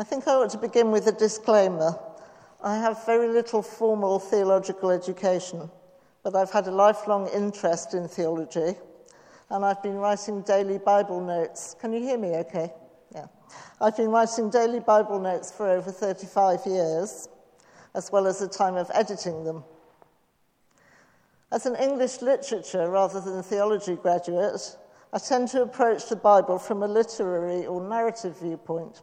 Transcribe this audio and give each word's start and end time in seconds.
I 0.00 0.02
think 0.02 0.26
I 0.26 0.32
ought 0.32 0.48
to 0.52 0.56
begin 0.56 0.90
with 0.90 1.08
a 1.08 1.12
disclaimer. 1.12 1.94
I 2.64 2.76
have 2.76 3.04
very 3.04 3.28
little 3.28 3.60
formal 3.60 4.18
theological 4.18 4.90
education, 4.90 5.70
but 6.22 6.34
I've 6.34 6.50
had 6.50 6.66
a 6.66 6.70
lifelong 6.70 7.28
interest 7.34 7.92
in 7.92 8.08
theology, 8.08 8.78
and 9.50 9.62
I've 9.62 9.82
been 9.82 9.96
writing 9.96 10.40
daily 10.40 10.78
Bible 10.78 11.20
notes. 11.20 11.76
Can 11.78 11.92
you 11.92 12.00
hear 12.00 12.16
me 12.16 12.28
okay? 12.36 12.72
Yeah. 13.14 13.26
I've 13.78 13.94
been 13.94 14.08
writing 14.08 14.48
daily 14.48 14.80
Bible 14.80 15.20
notes 15.20 15.52
for 15.52 15.68
over 15.68 15.90
35 15.90 16.60
years, 16.64 17.28
as 17.94 18.10
well 18.10 18.26
as 18.26 18.40
a 18.40 18.48
time 18.48 18.76
of 18.76 18.90
editing 18.94 19.44
them. 19.44 19.64
As 21.52 21.66
an 21.66 21.76
English 21.76 22.22
literature 22.22 22.88
rather 22.88 23.20
than 23.20 23.42
theology 23.42 23.96
graduate, 23.96 24.78
I 25.12 25.18
tend 25.18 25.48
to 25.48 25.60
approach 25.60 26.08
the 26.08 26.16
Bible 26.16 26.58
from 26.58 26.82
a 26.82 26.88
literary 26.88 27.66
or 27.66 27.86
narrative 27.86 28.38
viewpoint, 28.40 29.02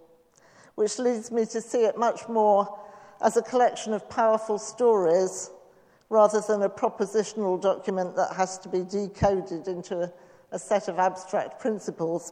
which 0.77 0.99
leads 0.99 1.31
me 1.31 1.43
to 1.43 1.59
see 1.59 1.85
it 1.85 1.97
much 1.97 2.29
more 2.29 2.79
as 3.23 3.35
a 3.35 3.41
collection 3.41 3.93
of 3.93 4.07
powerful 4.11 4.59
stories 4.59 5.49
rather 6.09 6.39
than 6.39 6.61
a 6.61 6.69
propositional 6.69 7.59
document 7.59 8.15
that 8.15 8.31
has 8.33 8.59
to 8.59 8.69
be 8.69 8.83
decoded 8.83 9.67
into 9.67 10.03
a, 10.03 10.13
a 10.51 10.59
set 10.59 10.87
of 10.87 10.99
abstract 10.99 11.59
principles. 11.59 12.31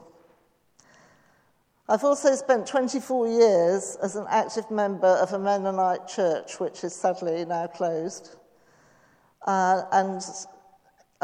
I've 1.90 2.04
also 2.04 2.36
spent 2.36 2.68
24 2.68 3.28
years 3.28 3.98
as 4.04 4.16
an 4.16 4.28
active 4.30 4.70
member 4.70 5.08
of 5.08 5.34
a 5.34 5.40
Mennonite 5.40 6.08
church, 6.08 6.60
which 6.60 6.84
is 6.84 6.94
sadly 6.94 7.46
now 7.46 7.66
closed. 7.66 8.36
Uh, 9.42 9.82
and 9.92 10.22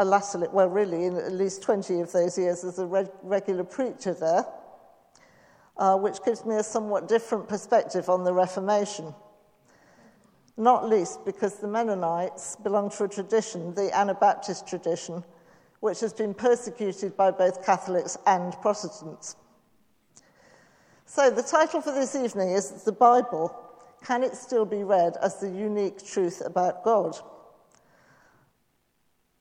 latterly, 0.03 0.47
well, 0.51 0.69
really, 0.69 1.05
at 1.05 1.33
least 1.33 1.61
20 1.61 1.99
of 1.99 2.11
those 2.11 2.35
years 2.35 2.63
as 2.63 2.79
a 2.79 2.85
reg- 2.87 3.11
regular 3.21 3.63
preacher 3.63 4.15
there, 4.15 4.43
uh, 5.81 5.97
which 5.97 6.23
gives 6.23 6.45
me 6.45 6.55
a 6.57 6.63
somewhat 6.63 7.07
different 7.07 7.49
perspective 7.49 8.07
on 8.07 8.23
the 8.23 8.31
Reformation. 8.31 9.15
Not 10.55 10.87
least 10.87 11.25
because 11.25 11.55
the 11.55 11.67
Mennonites 11.67 12.55
belong 12.57 12.91
to 12.91 13.05
a 13.05 13.07
tradition, 13.07 13.73
the 13.73 13.89
Anabaptist 13.97 14.67
tradition, 14.67 15.23
which 15.79 15.99
has 16.01 16.13
been 16.13 16.35
persecuted 16.35 17.17
by 17.17 17.31
both 17.31 17.65
Catholics 17.65 18.15
and 18.27 18.53
Protestants. 18.61 19.37
So, 21.07 21.31
the 21.31 21.41
title 21.41 21.81
for 21.81 21.91
this 21.91 22.15
evening 22.15 22.51
is 22.51 22.83
The 22.83 22.91
Bible 22.91 23.51
Can 24.05 24.21
It 24.21 24.35
Still 24.35 24.65
Be 24.65 24.83
Read 24.83 25.17
as 25.19 25.39
the 25.39 25.49
Unique 25.49 26.05
Truth 26.05 26.43
About 26.45 26.83
God? 26.83 27.17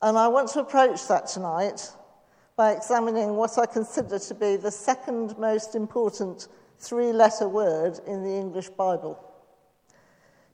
And 0.01 0.17
I 0.17 0.29
want 0.29 0.49
to 0.53 0.61
approach 0.61 1.07
that 1.09 1.27
tonight 1.27 1.93
by 2.61 2.73
examining 2.73 3.37
what 3.37 3.57
I 3.57 3.65
consider 3.65 4.19
to 4.19 4.35
be 4.35 4.57
the 4.57 4.71
second 4.71 5.39
most 5.39 5.75
important 5.75 6.47
three 6.79 7.11
letter 7.11 7.49
word 7.49 7.99
in 8.07 8.23
the 8.23 8.37
English 8.37 8.69
Bible. 8.69 9.19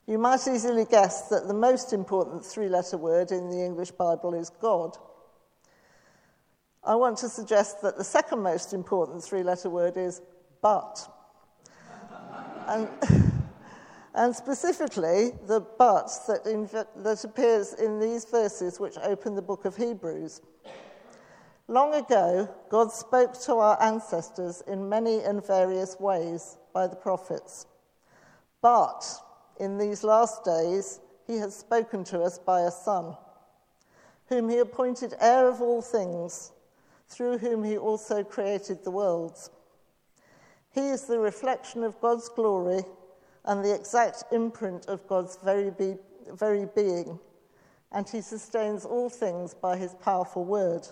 You 0.06 0.16
might 0.16 0.46
easily 0.46 0.84
guess 0.84 1.22
that 1.30 1.48
the 1.48 1.52
most 1.52 1.92
important 1.92 2.44
three 2.44 2.68
letter 2.68 2.96
word 2.96 3.32
in 3.32 3.50
the 3.50 3.60
English 3.60 3.90
Bible 3.90 4.34
is 4.34 4.50
God. 4.50 4.96
I 6.84 6.94
want 6.94 7.18
to 7.18 7.28
suggest 7.28 7.82
that 7.82 7.96
the 7.96 8.04
second 8.04 8.40
most 8.40 8.72
important 8.72 9.24
three 9.24 9.42
letter 9.42 9.68
word 9.68 9.96
is 9.96 10.22
but. 10.62 11.12
and 12.68 12.88
and 14.14 14.32
specifically 14.32 15.32
the 15.48 15.60
but 15.76 16.08
that, 16.28 16.86
that 16.98 17.24
appears 17.24 17.72
in 17.72 17.98
these 17.98 18.24
verses 18.26 18.78
which 18.78 18.96
open 19.02 19.34
the 19.34 19.42
book 19.42 19.64
of 19.64 19.74
Hebrews. 19.74 20.40
Long 21.68 21.94
ago, 21.94 22.48
God 22.68 22.92
spoke 22.92 23.38
to 23.40 23.56
our 23.56 23.82
ancestors 23.82 24.62
in 24.68 24.88
many 24.88 25.20
and 25.20 25.44
various 25.44 25.98
ways 25.98 26.58
by 26.72 26.86
the 26.86 26.94
prophets. 26.94 27.66
But 28.62 29.04
in 29.58 29.76
these 29.76 30.04
last 30.04 30.44
days, 30.44 31.00
he 31.26 31.38
has 31.38 31.56
spoken 31.56 32.04
to 32.04 32.22
us 32.22 32.38
by 32.38 32.60
a 32.60 32.70
Son, 32.70 33.16
whom 34.28 34.48
he 34.48 34.58
appointed 34.58 35.14
heir 35.20 35.48
of 35.48 35.60
all 35.60 35.82
things, 35.82 36.52
through 37.08 37.38
whom 37.38 37.64
he 37.64 37.76
also 37.76 38.22
created 38.22 38.84
the 38.84 38.90
worlds. 38.92 39.50
He 40.72 40.88
is 40.88 41.04
the 41.04 41.18
reflection 41.18 41.82
of 41.82 42.00
God's 42.00 42.28
glory 42.28 42.82
and 43.44 43.64
the 43.64 43.74
exact 43.74 44.22
imprint 44.30 44.86
of 44.86 45.06
God's 45.08 45.36
very, 45.42 45.70
be, 45.70 45.96
very 46.32 46.66
being. 46.76 47.18
And 47.90 48.08
he 48.08 48.20
sustains 48.20 48.84
all 48.84 49.08
things 49.08 49.52
by 49.54 49.76
his 49.76 49.94
powerful 49.94 50.44
word. 50.44 50.86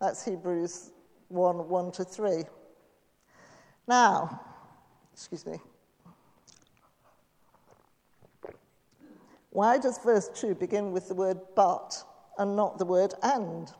That's 0.00 0.24
Hebrews 0.24 0.90
1 1.28 1.68
1 1.68 1.92
to 1.92 2.04
3. 2.04 2.44
Now, 3.86 4.40
excuse 5.12 5.44
me. 5.46 5.58
Why 9.50 9.78
does 9.78 9.98
verse 9.98 10.30
2 10.34 10.54
begin 10.54 10.92
with 10.92 11.08
the 11.08 11.14
word 11.14 11.38
but 11.56 11.96
and 12.38 12.54
not 12.54 12.78
the 12.78 12.84
word 12.84 13.14
and? 13.22 13.72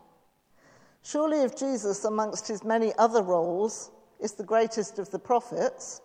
Surely, 1.03 1.41
if 1.41 1.55
Jesus, 1.55 2.03
amongst 2.03 2.47
his 2.47 2.63
many 2.63 2.91
other 2.97 3.23
roles, 3.23 3.91
is 4.19 4.33
the 4.33 4.43
greatest 4.43 4.99
of 4.99 5.09
the 5.11 5.19
prophets, 5.19 6.01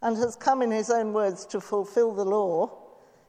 and 0.00 0.16
has 0.16 0.34
come 0.36 0.62
in 0.62 0.70
his 0.70 0.90
own 0.90 1.12
words 1.12 1.44
to 1.46 1.60
fulfill 1.60 2.12
the 2.12 2.24
law, 2.24 2.70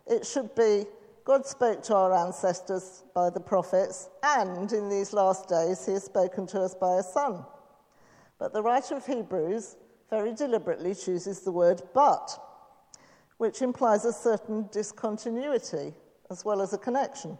it 0.08 0.26
should 0.26 0.56
be 0.56 0.86
God 1.30 1.46
spoke 1.46 1.84
to 1.84 1.96
our 1.96 2.12
ancestors 2.26 3.04
by 3.14 3.30
the 3.30 3.40
prophets, 3.40 4.10
and 4.24 4.74
in 4.74 4.90
these 4.90 5.14
last 5.14 5.48
days 5.48 5.86
he 5.86 5.92
has 5.92 6.04
spoken 6.04 6.48
to 6.48 6.60
us 6.60 6.74
by 6.74 6.96
a 6.96 7.04
son. 7.04 7.46
But 8.40 8.52
the 8.52 8.64
writer 8.64 8.96
of 8.96 9.06
Hebrews 9.06 9.76
very 10.10 10.34
deliberately 10.34 10.96
chooses 10.96 11.42
the 11.42 11.52
word 11.52 11.84
but, 11.94 12.36
which 13.38 13.62
implies 13.62 14.06
a 14.06 14.12
certain 14.12 14.70
discontinuity 14.72 15.94
as 16.32 16.44
well 16.44 16.64
as 16.64 16.74
a 16.74 16.80
connection. 16.80 17.38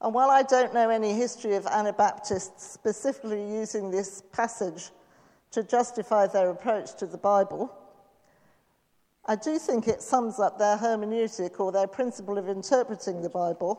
And 0.00 0.12
while 0.12 0.32
I 0.32 0.42
don't 0.42 0.74
know 0.74 0.90
any 0.90 1.14
history 1.14 1.54
of 1.54 1.64
Anabaptists 1.68 2.72
specifically 2.72 3.48
using 3.54 3.92
this 3.92 4.24
passage 4.32 4.90
to 5.52 5.62
justify 5.62 6.26
their 6.26 6.50
approach 6.50 6.96
to 6.96 7.06
the 7.06 7.18
Bible, 7.18 7.72
I 9.30 9.36
do 9.36 9.58
think 9.58 9.86
it 9.86 10.00
sums 10.00 10.40
up 10.40 10.58
their 10.58 10.78
hermeneutic 10.78 11.60
or 11.60 11.70
their 11.70 11.86
principle 11.86 12.38
of 12.38 12.48
interpreting 12.48 13.20
the 13.20 13.28
Bible, 13.28 13.78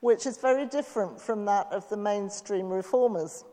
which 0.00 0.26
is 0.26 0.36
very 0.36 0.66
different 0.66 1.18
from 1.18 1.46
that 1.46 1.68
of 1.72 1.88
the 1.88 1.96
mainstream 1.96 2.68
reformers. 2.68 3.46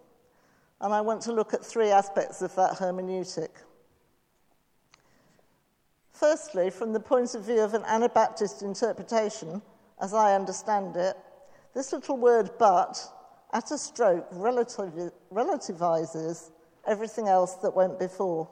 And 0.82 0.94
I 0.94 1.00
want 1.00 1.22
to 1.22 1.32
look 1.32 1.54
at 1.54 1.66
three 1.66 1.92
aspects 1.92 2.42
of 2.42 2.54
that 2.56 2.74
hermeneutic. 2.74 3.52
Firstly, 6.12 6.70
from 6.70 6.92
the 6.92 7.00
point 7.00 7.34
of 7.34 7.46
view 7.46 7.62
of 7.62 7.74
an 7.74 7.86
Anabaptist 7.86 8.64
interpretation, 8.64 9.62
as 10.02 10.14
I 10.14 10.36
understand 10.36 10.98
it, 10.98 11.16
this 11.74 11.94
little 11.94 12.18
word 12.18 12.50
but 12.60 13.02
at 13.54 13.72
a 13.72 13.78
stroke, 13.78 14.30
relativizes 14.34 16.52
everything 16.86 17.30
else 17.30 17.56
that 17.56 17.74
went 17.74 17.98
before. 17.98 18.50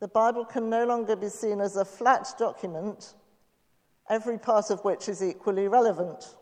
The 0.00 0.08
Bible 0.08 0.44
can 0.44 0.70
no 0.70 0.86
longer 0.86 1.16
be 1.16 1.28
seen 1.28 1.60
as 1.60 1.76
a 1.76 1.84
flat 1.84 2.34
document, 2.38 3.14
every 4.08 4.38
part 4.38 4.70
of 4.70 4.84
which 4.84 5.08
is 5.08 5.22
equally 5.22 5.66
relevant, 5.66 6.36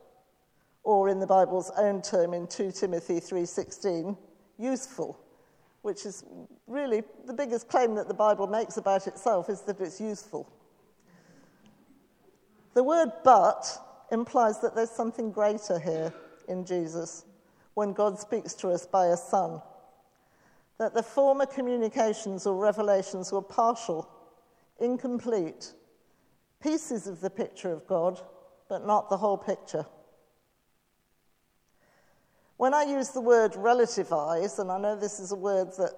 or 0.82 1.08
in 1.08 1.20
the 1.20 1.26
Bible's 1.26 1.70
own 1.76 2.02
term 2.02 2.34
in 2.34 2.46
2 2.46 2.70
Timothy 2.72 3.18
3:16, 3.18 4.16
useful, 4.58 5.18
which 5.82 6.04
is 6.04 6.24
really 6.66 7.02
the 7.24 7.32
biggest 7.32 7.68
claim 7.68 7.94
that 7.94 8.08
the 8.08 8.14
Bible 8.14 8.46
makes 8.46 8.76
about 8.76 9.06
itself 9.06 9.48
is 9.48 9.62
that 9.62 9.80
it's 9.80 10.00
useful. 10.00 10.46
The 12.74 12.84
word 12.84 13.10
but 13.24 13.82
implies 14.12 14.60
that 14.60 14.74
there's 14.74 14.90
something 14.90 15.32
greater 15.32 15.78
here 15.78 16.12
in 16.46 16.66
Jesus 16.66 17.24
when 17.72 17.94
God 17.94 18.18
speaks 18.18 18.52
to 18.54 18.70
us 18.70 18.86
by 18.86 19.06
a 19.06 19.16
son. 19.16 19.62
That 20.78 20.94
the 20.94 21.02
former 21.02 21.46
communications 21.46 22.46
or 22.46 22.56
revelations 22.56 23.32
were 23.32 23.42
partial, 23.42 24.08
incomplete, 24.78 25.72
pieces 26.62 27.06
of 27.06 27.20
the 27.20 27.30
picture 27.30 27.72
of 27.72 27.86
God, 27.86 28.20
but 28.68 28.86
not 28.86 29.08
the 29.08 29.16
whole 29.16 29.38
picture. 29.38 29.86
When 32.56 32.74
I 32.74 32.84
use 32.84 33.10
the 33.10 33.20
word 33.20 33.52
relativize, 33.52 34.58
and 34.58 34.70
I 34.70 34.78
know 34.78 34.96
this 34.96 35.20
is 35.20 35.32
a 35.32 35.36
word 35.36 35.72
that 35.78 35.92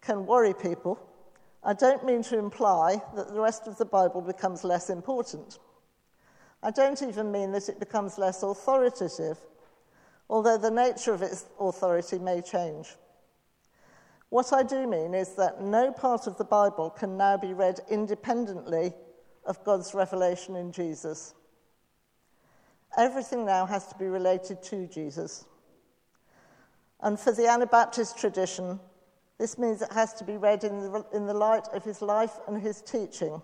can 0.00 0.26
worry 0.26 0.54
people, 0.54 0.98
I 1.62 1.72
don't 1.72 2.04
mean 2.04 2.22
to 2.24 2.38
imply 2.38 3.00
that 3.16 3.32
the 3.32 3.40
rest 3.40 3.66
of 3.66 3.78
the 3.78 3.84
Bible 3.84 4.20
becomes 4.20 4.64
less 4.64 4.90
important. 4.90 5.58
I 6.62 6.70
don't 6.70 7.02
even 7.02 7.32
mean 7.32 7.52
that 7.52 7.68
it 7.68 7.80
becomes 7.80 8.18
less 8.18 8.42
authoritative 8.42 9.38
although 10.28 10.58
the 10.58 10.70
nature 10.70 11.12
of 11.12 11.22
its 11.22 11.46
authority 11.60 12.18
may 12.18 12.40
change. 12.40 12.94
What 14.30 14.52
I 14.52 14.62
do 14.62 14.86
mean 14.86 15.14
is 15.14 15.34
that 15.36 15.60
no 15.60 15.92
part 15.92 16.26
of 16.26 16.36
the 16.38 16.44
Bible 16.44 16.90
can 16.90 17.16
now 17.16 17.36
be 17.36 17.52
read 17.52 17.80
independently 17.90 18.92
of 19.44 19.62
God's 19.64 19.94
revelation 19.94 20.56
in 20.56 20.72
Jesus. 20.72 21.34
Everything 22.96 23.44
now 23.44 23.66
has 23.66 23.86
to 23.88 23.94
be 23.96 24.06
related 24.06 24.62
to 24.64 24.86
Jesus. 24.86 25.44
And 27.00 27.18
for 27.18 27.32
the 27.32 27.48
Anabaptist 27.48 28.18
tradition, 28.18 28.80
This 29.38 29.58
means 29.58 29.82
it 29.82 29.92
has 29.92 30.14
to 30.14 30.24
be 30.24 30.36
read 30.36 30.64
in 30.64 30.80
the, 30.80 31.04
in 31.12 31.26
the 31.26 31.34
light 31.34 31.66
of 31.72 31.84
his 31.84 32.00
life 32.00 32.38
and 32.46 32.60
his 32.60 32.80
teaching, 32.82 33.42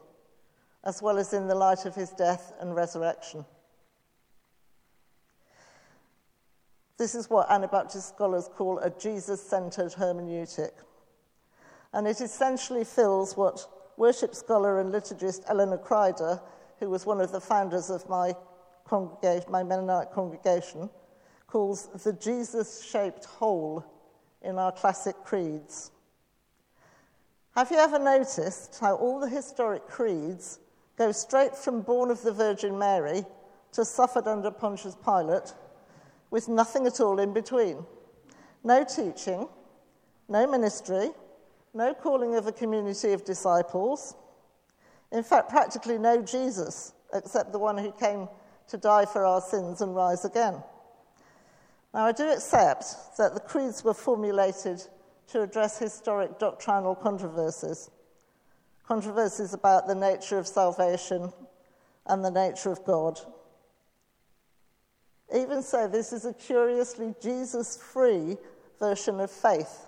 as 0.84 1.02
well 1.02 1.18
as 1.18 1.32
in 1.32 1.48
the 1.48 1.54
light 1.54 1.84
of 1.84 1.94
his 1.94 2.10
death 2.10 2.52
and 2.60 2.74
resurrection. 2.74 3.44
This 7.00 7.14
is 7.14 7.30
what 7.30 7.50
Anabaptist 7.50 8.10
scholars 8.10 8.50
call 8.54 8.78
a 8.80 8.90
Jesus 8.90 9.40
centered 9.40 9.92
hermeneutic. 9.92 10.72
And 11.94 12.06
it 12.06 12.20
essentially 12.20 12.84
fills 12.84 13.38
what 13.38 13.66
worship 13.96 14.34
scholar 14.34 14.80
and 14.80 14.92
liturgist 14.92 15.44
Eleanor 15.48 15.78
Kreider, 15.78 16.42
who 16.78 16.90
was 16.90 17.06
one 17.06 17.22
of 17.22 17.32
the 17.32 17.40
founders 17.40 17.88
of 17.88 18.06
my, 18.10 18.34
congregation, 18.84 19.50
my 19.50 19.62
Mennonite 19.62 20.12
congregation, 20.12 20.90
calls 21.46 21.88
the 22.04 22.12
Jesus 22.12 22.84
shaped 22.84 23.24
hole 23.24 23.82
in 24.42 24.58
our 24.58 24.70
classic 24.70 25.16
creeds. 25.24 25.92
Have 27.56 27.70
you 27.70 27.78
ever 27.78 27.98
noticed 27.98 28.76
how 28.78 28.96
all 28.96 29.20
the 29.20 29.28
historic 29.30 29.88
creeds 29.88 30.58
go 30.98 31.12
straight 31.12 31.56
from 31.56 31.80
born 31.80 32.10
of 32.10 32.20
the 32.20 32.32
Virgin 32.32 32.78
Mary 32.78 33.24
to 33.72 33.86
suffered 33.86 34.28
under 34.28 34.50
Pontius 34.50 34.98
Pilate 35.02 35.54
with 36.30 36.48
nothing 36.48 36.86
at 36.86 37.00
all 37.00 37.18
in 37.18 37.32
between? 37.32 37.84
No 38.62 38.84
teaching, 38.84 39.48
no 40.28 40.46
ministry, 40.46 41.10
no 41.74 41.94
calling 41.94 42.36
of 42.36 42.46
a 42.46 42.52
community 42.52 43.12
of 43.12 43.24
disciples. 43.24 44.14
In 45.12 45.22
fact, 45.22 45.48
practically 45.48 45.98
no 45.98 46.22
Jesus, 46.22 46.92
except 47.12 47.52
the 47.52 47.58
one 47.58 47.78
who 47.78 47.92
came 47.92 48.28
to 48.68 48.76
die 48.76 49.04
for 49.04 49.24
our 49.24 49.40
sins 49.40 49.80
and 49.80 49.94
rise 49.94 50.24
again. 50.24 50.62
Now, 51.92 52.06
I 52.06 52.12
do 52.12 52.30
accept 52.30 53.16
that 53.18 53.34
the 53.34 53.40
creeds 53.40 53.82
were 53.82 53.94
formulated 53.94 54.82
to 55.28 55.42
address 55.42 55.78
historic 55.78 56.38
doctrinal 56.38 56.94
controversies, 56.94 57.90
controversies 58.86 59.54
about 59.54 59.88
the 59.88 59.94
nature 59.94 60.38
of 60.38 60.46
salvation 60.46 61.32
and 62.06 62.24
the 62.24 62.30
nature 62.30 62.70
of 62.70 62.84
God. 62.84 63.20
Even 65.34 65.62
so, 65.62 65.86
this 65.86 66.12
is 66.12 66.24
a 66.24 66.32
curiously 66.32 67.14
Jesus 67.20 67.76
free 67.76 68.36
version 68.78 69.20
of 69.20 69.30
faith. 69.30 69.86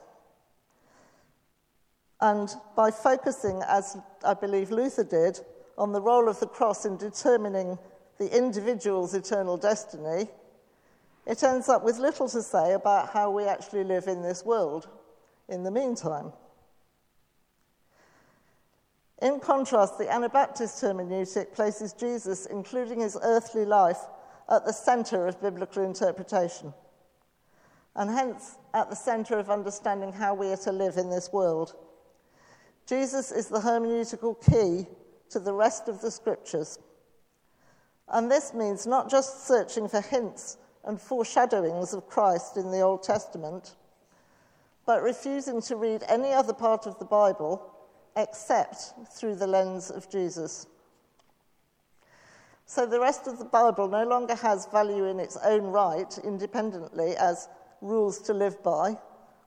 And 2.21 2.55
by 2.77 2.93
focusing, 2.93 3.63
as 3.67 3.97
I 4.25 4.35
believe 4.35 4.71
Luther 4.71 5.03
did, 5.03 5.41
on 5.77 5.93
the 5.93 6.01
role 6.01 6.29
of 6.29 6.39
the 6.39 6.47
cross 6.47 6.85
in 6.85 6.97
determining 6.97 7.79
the 8.19 8.37
individual's 8.37 9.15
eternal 9.15 9.57
destiny, 9.57 10.29
it 11.27 11.43
ends 11.43 11.69
up 11.69 11.83
with 11.83 11.99
little 11.99 12.29
to 12.29 12.43
say 12.43 12.75
about 12.75 13.11
how 13.11 13.31
we 13.31 13.45
actually 13.45 13.85
live 13.85 14.07
in 14.07 14.23
this 14.23 14.45
world 14.45 14.89
in 15.49 15.65
the 15.65 15.71
meantime. 15.71 16.33
In 19.21 19.39
contrast, 19.39 19.99
the 19.99 20.13
Anabaptist 20.13 20.83
hermeneutic 20.83 21.55
places 21.55 21.93
Jesus, 21.93 22.47
including 22.47 23.01
his 23.01 23.17
earthly 23.23 23.65
life, 23.65 24.01
at 24.53 24.67
the 24.67 24.73
center 24.73 25.27
of 25.27 25.41
biblical 25.41 25.83
interpretation, 25.83 26.75
and 27.97 28.11
hence 28.11 28.59
at 28.75 28.91
the 28.91 28.97
center 28.97 29.39
of 29.39 29.51
understanding 29.51 30.13
how 30.13 30.35
we 30.35 30.49
are 30.49 30.59
to 30.59 30.71
live 30.71 30.99
in 30.99 31.09
this 31.09 31.33
world. 31.33 31.75
Jesus 32.87 33.33
is 33.33 33.49
the 33.49 33.61
hermeneutical 33.61 34.37
key 34.45 34.87
to 35.31 35.41
the 35.41 35.55
rest 35.55 35.89
of 35.89 36.03
the 36.03 36.11
scriptures. 36.11 36.79
And 38.09 38.31
this 38.31 38.53
means 38.53 38.87
not 38.87 39.11
just 39.11 39.47
searching 39.47 39.89
for 39.89 40.03
hints 40.03 40.59
and 40.85 41.01
foreshadowings 41.01 41.95
of 41.95 42.07
Christ 42.07 42.59
in 42.59 42.71
the 42.71 42.81
Old 42.81 43.03
Testament, 43.03 43.77
but 44.85 45.03
refusing 45.03 45.63
to 45.63 45.77
read 45.77 46.03
any 46.09 46.33
other 46.33 46.53
part 46.53 46.87
of 46.87 46.99
the 46.99 47.07
Bible 47.07 47.75
except 48.17 48.93
through 49.17 49.37
the 49.37 49.47
lens 49.47 49.91
of 49.91 50.11
Jesus. 50.11 50.67
So 52.67 52.87
the 52.87 53.01
rest 53.01 53.27
of 53.27 53.39
the 53.39 53.45
Bible 53.45 53.89
no 53.89 54.05
longer 54.05 54.35
has 54.37 54.67
value 54.67 55.07
in 55.07 55.21
its 55.21 55.37
own 55.45 55.65
right, 55.65 56.17
independently, 56.25 57.17
as 57.17 57.49
rules 57.81 58.19
to 58.21 58.33
live 58.33 58.63
by, 58.63 58.97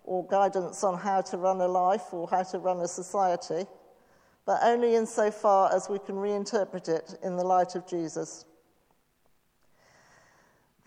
or 0.04 0.28
guidance 0.28 0.84
on 0.84 0.98
how 0.98 1.22
to 1.22 1.38
run 1.38 1.62
a 1.62 1.68
life 1.68 2.14
or 2.14 2.28
how 2.28 2.44
to 2.44 2.60
run 2.60 2.80
a 2.82 2.88
society, 2.88 3.66
but 4.46 4.60
only 4.62 4.96
insofar 4.96 5.74
as 5.74 5.90
we 5.90 5.98
can 5.98 6.16
reinterpret 6.16 6.88
it 6.88 7.18
in 7.24 7.36
the 7.36 7.44
light 7.44 7.76
of 7.76 7.88
Jesus. 7.88 8.46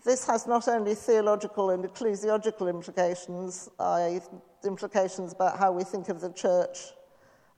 This 0.05 0.25
has 0.27 0.47
not 0.47 0.69
only 0.69 0.95
theological 0.95 1.71
and 1.71 1.83
ecclesiological 1.83 2.69
implications, 2.69 3.69
i.e., 3.79 4.21
implications 4.63 5.33
about 5.33 5.59
how 5.59 5.73
we 5.73 5.83
think 5.83 6.07
of 6.07 6.21
the 6.21 6.31
church 6.31 6.77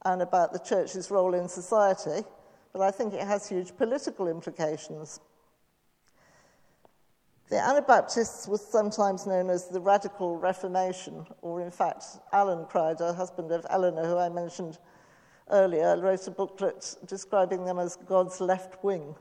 and 0.05 0.23
about 0.23 0.51
the 0.51 0.59
church's 0.59 1.11
role 1.11 1.35
in 1.35 1.47
society, 1.47 2.25
but 2.73 2.81
I 2.81 2.91
think 2.91 3.13
it 3.13 3.25
has 3.25 3.47
huge 3.47 3.75
political 3.75 4.27
implications. 4.27 5.19
The 7.49 7.59
Anabaptists 7.59 8.47
was 8.47 8.65
sometimes 8.65 9.27
known 9.27 9.49
as 9.49 9.67
the 9.67 9.81
Radical 9.81 10.37
Reformation, 10.37 11.27
or 11.41 11.59
in 11.59 11.69
fact, 11.69 12.05
Alan 12.31 12.65
Kreider, 12.65 13.13
husband 13.13 13.51
of 13.51 13.65
Eleanor, 13.69 14.05
who 14.05 14.17
I 14.17 14.29
mentioned 14.29 14.77
earlier, 15.49 15.99
wrote 15.99 16.25
a 16.27 16.31
booklet 16.31 16.95
describing 17.05 17.65
them 17.65 17.77
as 17.77 17.97
God's 17.97 18.39
left 18.39 18.81
wing. 18.83 19.15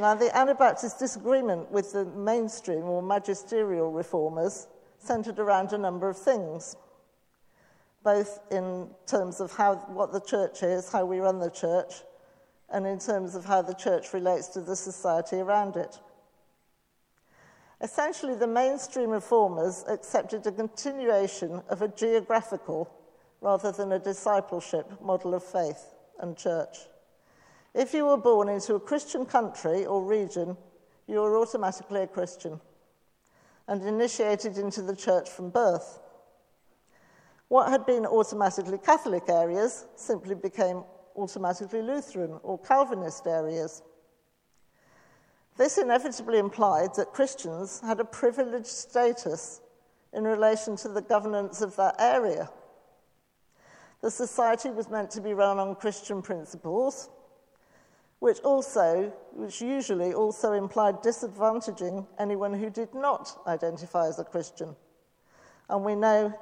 Now, 0.00 0.14
the 0.14 0.34
Anabaptist 0.34 0.98
disagreement 0.98 1.70
with 1.70 1.92
the 1.92 2.06
mainstream 2.06 2.84
or 2.84 3.02
magisterial 3.02 3.92
reformers 3.92 4.68
centered 4.98 5.38
around 5.38 5.72
a 5.72 5.78
number 5.78 6.08
of 6.08 6.16
things, 6.16 6.76
both 8.08 8.40
in 8.50 8.88
terms 9.06 9.38
of 9.38 9.52
how, 9.52 9.74
what 9.98 10.12
the 10.12 10.20
church 10.20 10.62
is, 10.62 10.90
how 10.90 11.04
we 11.04 11.18
run 11.18 11.38
the 11.38 11.50
church, 11.50 11.92
and 12.70 12.86
in 12.86 12.98
terms 12.98 13.34
of 13.34 13.44
how 13.44 13.60
the 13.60 13.74
church 13.74 14.14
relates 14.14 14.48
to 14.48 14.62
the 14.62 14.74
society 14.74 15.36
around 15.36 15.76
it. 15.76 15.98
Essentially, 17.82 18.34
the 18.34 18.46
mainstream 18.46 19.10
reformers 19.10 19.84
accepted 19.88 20.46
a 20.46 20.52
continuation 20.52 21.60
of 21.68 21.82
a 21.82 21.88
geographical 21.88 22.90
rather 23.42 23.72
than 23.72 23.92
a 23.92 23.98
discipleship 23.98 24.86
model 25.02 25.34
of 25.34 25.44
faith 25.44 25.84
and 26.20 26.34
church. 26.34 26.78
If 27.74 27.92
you 27.92 28.06
were 28.06 28.16
born 28.16 28.48
into 28.48 28.74
a 28.74 28.80
Christian 28.80 29.26
country 29.26 29.84
or 29.84 30.02
region, 30.02 30.56
you 31.06 31.20
were 31.20 31.36
automatically 31.36 32.04
a 32.04 32.06
Christian 32.06 32.58
and 33.66 33.86
initiated 33.86 34.56
into 34.56 34.80
the 34.80 34.96
church 34.96 35.28
from 35.28 35.50
birth. 35.50 36.00
What 37.48 37.70
had 37.70 37.86
been 37.86 38.04
automatically 38.04 38.78
Catholic 38.78 39.24
areas 39.28 39.86
simply 39.96 40.34
became 40.34 40.84
automatically 41.16 41.82
Lutheran 41.82 42.38
or 42.42 42.58
Calvinist 42.58 43.26
areas. 43.26 43.82
This 45.56 45.78
inevitably 45.78 46.38
implied 46.38 46.94
that 46.94 47.12
Christians 47.12 47.80
had 47.80 48.00
a 48.00 48.04
privileged 48.04 48.66
status 48.66 49.60
in 50.12 50.24
relation 50.24 50.76
to 50.76 50.88
the 50.88 51.00
governance 51.00 51.60
of 51.60 51.74
that 51.76 51.96
area. 51.98 52.48
The 54.00 54.10
society 54.10 54.70
was 54.70 54.88
meant 54.88 55.10
to 55.12 55.20
be 55.20 55.34
run 55.34 55.58
on 55.58 55.74
Christian 55.74 56.22
principles, 56.22 57.08
which 58.20 58.38
also, 58.40 59.12
which 59.32 59.60
usually 59.60 60.12
also 60.12 60.52
implied 60.52 61.02
disadvantaging 61.02 62.06
anyone 62.18 62.54
who 62.54 62.70
did 62.70 62.94
not 62.94 63.42
identify 63.46 64.06
as 64.06 64.18
a 64.18 64.24
Christian. 64.24 64.76
And 65.68 65.84
we 65.84 65.94
know 65.94 66.32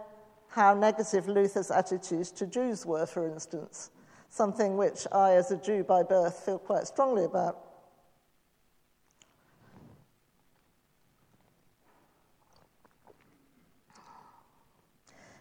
how 0.48 0.74
negative 0.74 1.28
Luther's 1.28 1.70
attitudes 1.70 2.30
to 2.32 2.46
Jews 2.46 2.86
were, 2.86 3.06
for 3.06 3.26
instance, 3.26 3.90
something 4.30 4.76
which 4.76 5.06
I, 5.12 5.32
as 5.32 5.50
a 5.50 5.56
Jew 5.56 5.84
by 5.84 6.02
birth, 6.02 6.44
feel 6.44 6.58
quite 6.58 6.86
strongly 6.86 7.24
about. 7.24 7.58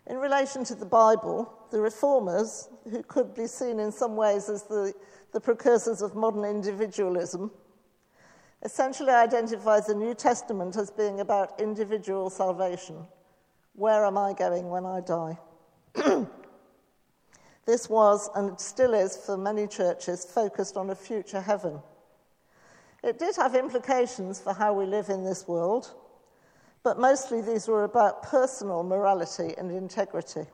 In 0.07 0.17
relation 0.17 0.63
to 0.65 0.75
the 0.75 0.85
Bible, 0.85 1.51
the 1.71 1.81
reformers, 1.81 2.69
who 2.89 3.01
could 3.03 3.33
be 3.33 3.47
seen 3.47 3.79
in 3.79 3.91
some 3.91 4.15
ways 4.15 4.49
as 4.49 4.63
the 4.63 4.93
the 5.35 5.41
precursors 5.41 6.01
of 6.01 6.15
modern 6.15 6.45
individualism, 6.45 7.51
essentially 8.63 9.11
identifies 9.11 9.85
the 9.85 9.93
New 9.93 10.13
Testament 10.13 10.77
as 10.77 10.89
being 10.89 11.19
about 11.19 11.59
individual 11.59 12.29
salvation. 12.29 13.05
Where 13.75 14.05
am 14.05 14.17
I 14.17 14.33
going 14.33 14.69
when 14.69 14.85
I 14.85 15.01
die? 15.01 15.37
this 17.65 17.89
was 17.89 18.29
and 18.35 18.59
still 18.59 18.93
is 18.93 19.17
for 19.17 19.37
many 19.37 19.67
churches 19.67 20.25
focused 20.25 20.77
on 20.77 20.89
a 20.89 20.95
future 20.95 21.41
heaven. 21.41 21.81
It 23.03 23.19
did 23.19 23.35
have 23.35 23.53
implications 23.53 24.39
for 24.39 24.53
how 24.53 24.73
we 24.73 24.85
live 24.85 25.09
in 25.09 25.23
this 25.23 25.47
world, 25.47 25.93
but 26.83 26.99
mostly 26.99 27.41
these 27.41 27.67
were 27.67 27.83
about 27.83 28.23
personal 28.23 28.81
morality 28.83 29.53
and 29.57 29.69
integrity. 29.69 30.45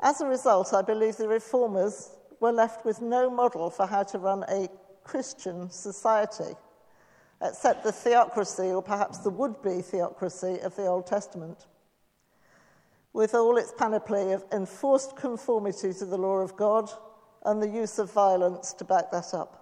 As 0.00 0.20
a 0.20 0.26
result, 0.26 0.74
I 0.74 0.82
believe 0.82 1.16
the 1.16 1.28
reformers 1.28 2.10
were 2.40 2.52
left 2.52 2.84
with 2.84 3.00
no 3.00 3.30
model 3.30 3.70
for 3.70 3.86
how 3.86 4.02
to 4.02 4.18
run 4.18 4.44
a 4.48 4.68
Christian 5.04 5.70
society, 5.70 6.56
Uh, 7.42 7.48
except 7.48 7.82
the 7.82 7.90
theocracy, 7.92 8.70
or 8.70 8.82
perhaps 8.82 9.18
the 9.18 9.30
would 9.30 9.60
be 9.62 9.82
theocracy, 9.82 10.60
of 10.60 10.76
the 10.76 10.86
Old 10.86 11.06
Testament. 11.06 11.66
with 13.12 13.34
all 13.34 13.58
its 13.58 13.72
panoply 13.76 14.32
of 14.32 14.44
enforced 14.52 15.16
conformity 15.16 15.92
to 15.92 16.06
the 16.06 16.16
law 16.16 16.38
of 16.38 16.56
God 16.56 16.90
and 17.44 17.60
the 17.60 17.68
use 17.68 17.98
of 17.98 18.10
violence 18.10 18.72
to 18.72 18.84
back 18.84 19.10
that 19.10 19.34
up. 19.34 19.58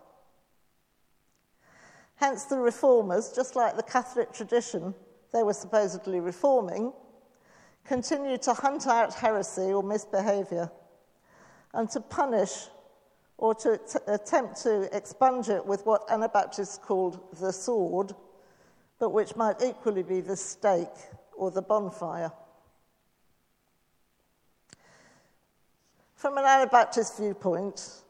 Hence, 2.17 2.45
the 2.45 2.59
reformers, 2.59 3.33
just 3.33 3.57
like 3.57 3.77
the 3.77 3.83
Catholic 3.83 4.33
tradition 4.33 4.95
they 5.33 5.43
were 5.43 5.53
supposedly 5.53 6.21
reforming, 6.21 6.93
continued 7.85 8.43
to 8.43 8.53
hunt 8.53 8.87
out 8.87 9.15
heresy 9.15 9.73
or 9.73 9.83
misbehavior 9.83 10.71
and 11.73 11.89
to 11.91 12.01
punish 12.01 12.69
or 13.41 13.55
to 13.55 13.79
t- 13.79 13.99
attempt 14.07 14.63
to 14.63 14.95
expunge 14.95 15.49
it 15.49 15.65
with 15.65 15.85
what 15.87 16.09
Anabaptists 16.11 16.77
called 16.77 17.19
the 17.41 17.51
sword, 17.51 18.15
but 18.99 19.11
which 19.11 19.35
might 19.35 19.63
equally 19.63 20.03
be 20.03 20.21
the 20.21 20.37
stake 20.37 20.89
or 21.35 21.51
the 21.51 21.63
bonfire. 21.63 22.31
From 26.15 26.37
an 26.37 26.45
Anabaptist 26.45 27.17
viewpoint, 27.17 28.03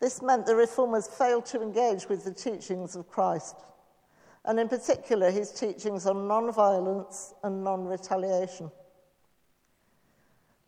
this 0.00 0.20
meant 0.20 0.44
the 0.44 0.56
reformers 0.56 1.06
failed 1.06 1.46
to 1.46 1.62
engage 1.62 2.08
with 2.08 2.24
the 2.24 2.34
teachings 2.34 2.96
of 2.96 3.08
Christ, 3.08 3.54
and 4.44 4.58
in 4.58 4.68
particular 4.68 5.30
his 5.30 5.52
teachings 5.52 6.04
on 6.04 6.26
non 6.26 6.52
violence 6.52 7.32
and 7.44 7.62
non 7.62 7.84
retaliation. 7.84 8.72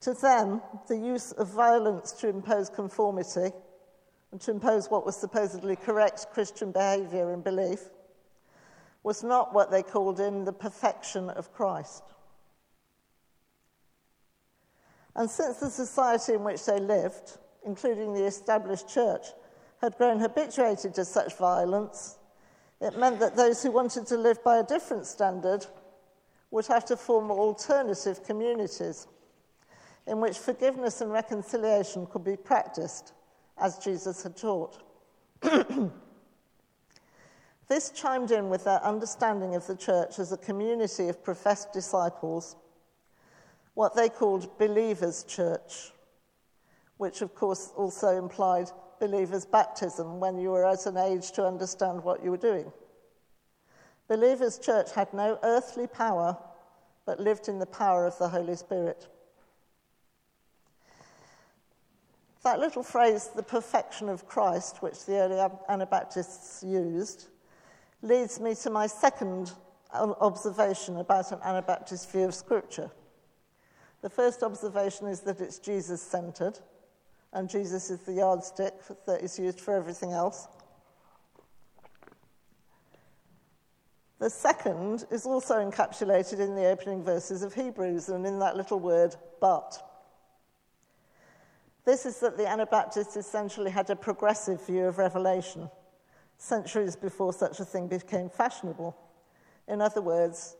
To 0.02 0.14
them, 0.14 0.62
the 0.86 0.96
use 0.96 1.32
of 1.32 1.48
violence 1.48 2.12
to 2.12 2.28
impose 2.28 2.70
conformity 2.70 3.50
and 4.34 4.40
to 4.40 4.50
impose 4.50 4.90
what 4.90 5.06
was 5.06 5.14
supposedly 5.14 5.76
correct 5.76 6.26
Christian 6.32 6.72
behavior 6.72 7.32
and 7.32 7.44
belief 7.44 7.82
was 9.04 9.22
not 9.22 9.54
what 9.54 9.70
they 9.70 9.80
called 9.80 10.18
in 10.18 10.44
the 10.44 10.52
perfection 10.52 11.30
of 11.30 11.52
Christ. 11.52 12.02
And 15.14 15.30
since 15.30 15.58
the 15.58 15.70
society 15.70 16.32
in 16.32 16.42
which 16.42 16.66
they 16.66 16.80
lived, 16.80 17.38
including 17.64 18.12
the 18.12 18.24
established 18.24 18.88
church, 18.88 19.24
had 19.80 19.96
grown 19.98 20.18
habituated 20.18 20.94
to 20.94 21.04
such 21.04 21.36
violence, 21.36 22.18
it 22.80 22.98
meant 22.98 23.20
that 23.20 23.36
those 23.36 23.62
who 23.62 23.70
wanted 23.70 24.04
to 24.08 24.16
live 24.16 24.42
by 24.42 24.58
a 24.58 24.64
different 24.64 25.06
standard 25.06 25.64
would 26.50 26.66
have 26.66 26.84
to 26.86 26.96
form 26.96 27.30
alternative 27.30 28.24
communities 28.24 29.06
in 30.08 30.20
which 30.20 30.38
forgiveness 30.38 31.00
and 31.02 31.12
reconciliation 31.12 32.04
could 32.06 32.24
be 32.24 32.36
practiced 32.36 33.12
as 33.58 33.78
Jesus 33.78 34.22
had 34.22 34.36
taught. 34.36 34.82
this 37.68 37.90
chimed 37.90 38.30
in 38.30 38.48
with 38.48 38.64
their 38.64 38.82
understanding 38.84 39.54
of 39.54 39.66
the 39.66 39.76
church 39.76 40.18
as 40.18 40.32
a 40.32 40.36
community 40.36 41.08
of 41.08 41.22
professed 41.22 41.72
disciples, 41.72 42.56
what 43.74 43.94
they 43.96 44.08
called 44.08 44.58
believers' 44.58 45.24
church 45.24 45.92
which 46.96 47.22
of 47.22 47.34
course 47.34 47.72
also 47.76 48.16
implied 48.16 48.70
believers' 49.00 49.44
baptism 49.44 50.20
when 50.20 50.38
you 50.38 50.50
were 50.50 50.66
at 50.66 50.86
an 50.86 50.96
age 50.96 51.32
to 51.32 51.46
understand 51.46 52.02
what 52.02 52.22
you 52.22 52.30
were 52.30 52.36
doing. 52.36 52.72
Believers' 54.08 54.58
church 54.58 54.92
had 54.92 55.12
no 55.12 55.38
earthly 55.42 55.86
power, 55.86 56.36
but 57.06 57.20
lived 57.20 57.48
in 57.48 57.58
the 57.58 57.66
power 57.66 58.06
of 58.06 58.16
the 58.18 58.28
Holy 58.28 58.56
Spirit. 58.56 59.08
That 62.44 62.60
little 62.60 62.82
phrase, 62.82 63.30
the 63.34 63.42
perfection 63.42 64.10
of 64.10 64.26
Christ, 64.28 64.82
which 64.82 65.06
the 65.06 65.16
early 65.16 65.54
Anabaptists 65.68 66.62
used, 66.62 67.28
leads 68.02 68.38
me 68.38 68.54
to 68.56 68.68
my 68.70 68.86
second 68.86 69.52
observation 69.92 70.98
about 70.98 71.32
an 71.32 71.38
Anabaptist 71.42 72.12
view 72.12 72.26
of 72.26 72.34
Scripture. 72.34 72.90
The 74.02 74.10
first 74.10 74.42
observation 74.42 75.06
is 75.06 75.20
that 75.20 75.40
it's 75.40 75.58
Jesus 75.58 76.02
centered 76.02 76.58
and 77.32 77.48
Jesus 77.48 77.90
is 77.90 78.00
the 78.00 78.12
yardstick 78.12 78.74
that 79.06 79.22
is 79.22 79.38
used 79.38 79.60
for 79.60 79.74
everything 79.74 80.12
else. 80.12 80.46
The 84.18 84.28
second 84.28 85.06
is 85.10 85.24
also 85.24 85.56
encapsulated 85.56 86.40
in 86.40 86.54
the 86.54 86.66
opening 86.66 87.02
verses 87.02 87.42
of 87.42 87.54
Hebrews 87.54 88.10
and 88.10 88.26
in 88.26 88.38
that 88.40 88.56
little 88.56 88.78
word, 88.78 89.16
but. 89.40 89.82
This 91.84 92.06
is 92.06 92.18
that 92.20 92.38
the 92.38 92.48
Anabaptists 92.48 93.16
essentially 93.16 93.70
had 93.70 93.90
a 93.90 93.96
progressive 93.96 94.64
view 94.66 94.86
of 94.86 94.98
Revelation, 94.98 95.70
centuries 96.38 96.96
before 96.96 97.32
such 97.32 97.60
a 97.60 97.64
thing 97.64 97.88
became 97.88 98.30
fashionable. 98.30 98.96
In 99.68 99.82
other 99.82 100.00
words, 100.00 100.56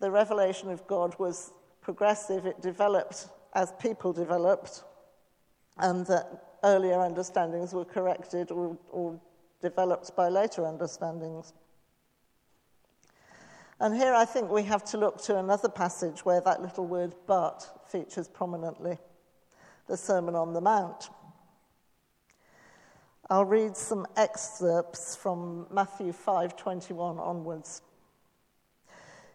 the 0.00 0.10
revelation 0.10 0.70
of 0.70 0.86
God 0.86 1.18
was 1.18 1.52
progressive, 1.80 2.46
it 2.46 2.60
developed 2.62 3.28
as 3.54 3.72
people 3.80 4.12
developed, 4.12 4.84
and 5.76 6.06
that 6.06 6.44
earlier 6.62 7.00
understandings 7.00 7.72
were 7.72 7.84
corrected 7.84 8.52
or, 8.52 8.76
or 8.90 9.20
developed 9.60 10.14
by 10.14 10.28
later 10.28 10.66
understandings. 10.66 11.52
And 13.80 13.94
here 13.94 14.14
I 14.14 14.24
think 14.24 14.50
we 14.50 14.64
have 14.64 14.84
to 14.86 14.98
look 14.98 15.20
to 15.22 15.38
another 15.38 15.68
passage 15.68 16.24
where 16.24 16.40
that 16.42 16.62
little 16.62 16.86
word 16.86 17.14
but 17.26 17.84
features 17.86 18.28
prominently 18.28 18.98
the 19.88 19.96
Sermon 19.96 20.34
on 20.34 20.52
the 20.52 20.60
Mount. 20.60 21.10
I'll 23.28 23.44
read 23.44 23.76
some 23.76 24.06
excerpts 24.16 25.16
from 25.16 25.66
Matthew 25.70 26.12
5:21 26.12 27.18
onwards. 27.18 27.82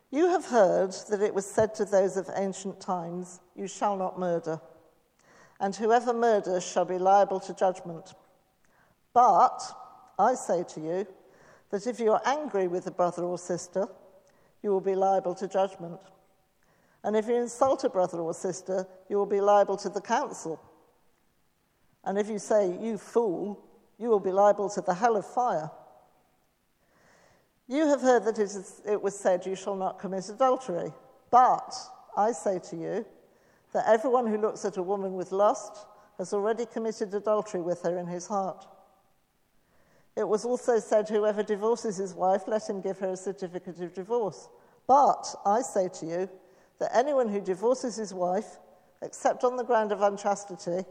You 0.09 0.29
have 0.29 0.45
heard 0.45 0.93
that 1.09 1.21
it 1.21 1.33
was 1.33 1.45
said 1.45 1.75
to 1.75 1.85
those 1.85 2.17
of 2.17 2.29
ancient 2.35 2.79
times, 2.79 3.39
you 3.55 3.67
shall 3.67 3.97
not 3.97 4.17
murder 4.19 4.61
and 5.63 5.73
whoever 5.75 6.13
murders 6.13 6.61
shall 6.61 6.83
be 6.83 6.97
liable 6.97 7.39
to 7.39 7.53
judgment. 7.53 8.13
But 9.13 9.61
I 10.19 10.35
say 10.35 10.65
to 10.69 10.81
you 10.81 11.07
that 11.69 11.87
if 11.87 12.01
you 12.01 12.11
are 12.11 12.21
angry 12.25 12.67
with 12.67 12.85
a 12.87 12.91
brother 12.91 13.23
or 13.23 13.37
sister, 13.37 13.87
you 14.61 14.71
will 14.71 14.81
be 14.81 14.93
liable 14.93 15.35
to 15.35 15.47
judgment. 15.47 16.01
And 17.03 17.15
if 17.15 17.27
you 17.27 17.35
insult 17.35 17.83
a 17.83 17.89
brother 17.89 18.19
or 18.19 18.33
sister, 18.33 18.87
you 19.09 19.17
will 19.17 19.25
be 19.25 19.41
liable 19.41 19.77
to 19.77 19.89
the 19.89 20.01
council. 20.01 20.61
And 22.03 22.17
if 22.17 22.29
you 22.29 22.39
say, 22.39 22.77
you 22.81 22.97
fool, 22.97 23.63
you 23.97 24.09
will 24.09 24.19
be 24.19 24.31
liable 24.31 24.69
to 24.69 24.81
the 24.81 24.93
hell 24.93 25.17
of 25.17 25.25
fire. 25.25 25.69
You 27.67 27.87
have 27.87 28.01
heard 28.01 28.25
that 28.25 28.39
it, 28.39 28.43
is, 28.43 28.81
it 28.85 29.01
was 29.01 29.17
said, 29.17 29.45
You 29.45 29.55
shall 29.55 29.75
not 29.75 29.99
commit 29.99 30.29
adultery. 30.29 30.91
But 31.31 31.73
I 32.15 32.31
say 32.31 32.59
to 32.69 32.75
you, 32.75 33.05
that 33.73 33.87
everyone 33.87 34.27
who 34.27 34.37
looks 34.37 34.63
at 34.65 34.77
a 34.77 34.83
woman 34.83 35.13
with 35.13 35.31
lust 35.31 35.85
has 36.17 36.33
already 36.33 36.65
committed 36.65 37.13
adultery 37.13 37.61
with 37.61 37.81
her 37.81 37.97
in 37.97 38.07
his 38.07 38.27
heart. 38.27 38.65
It 40.15 40.27
was 40.27 40.45
also 40.45 40.79
said, 40.79 41.09
Whoever 41.09 41.43
divorces 41.43 41.97
his 41.97 42.13
wife, 42.13 42.43
let 42.47 42.69
him 42.69 42.81
give 42.81 42.99
her 42.99 43.09
a 43.09 43.17
certificate 43.17 43.81
of 43.81 43.93
divorce. 43.93 44.47
But 44.87 45.35
I 45.45 45.61
say 45.61 45.89
to 45.89 46.05
you 46.05 46.29
that 46.79 46.95
anyone 46.95 47.29
who 47.29 47.41
divorces 47.41 47.95
his 47.95 48.13
wife, 48.13 48.57
except 49.01 49.43
on 49.43 49.57
the 49.57 49.63
ground 49.63 49.91
of 49.91 50.01
unchastity, 50.01 50.85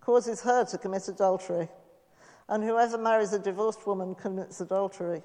causes 0.00 0.42
her 0.42 0.64
to 0.64 0.78
commit 0.78 1.08
adultery. 1.08 1.68
And 2.48 2.64
whoever 2.64 2.96
marries 2.96 3.32
a 3.32 3.38
divorced 3.38 3.86
woman 3.86 4.14
commits 4.14 4.60
adultery. 4.60 5.22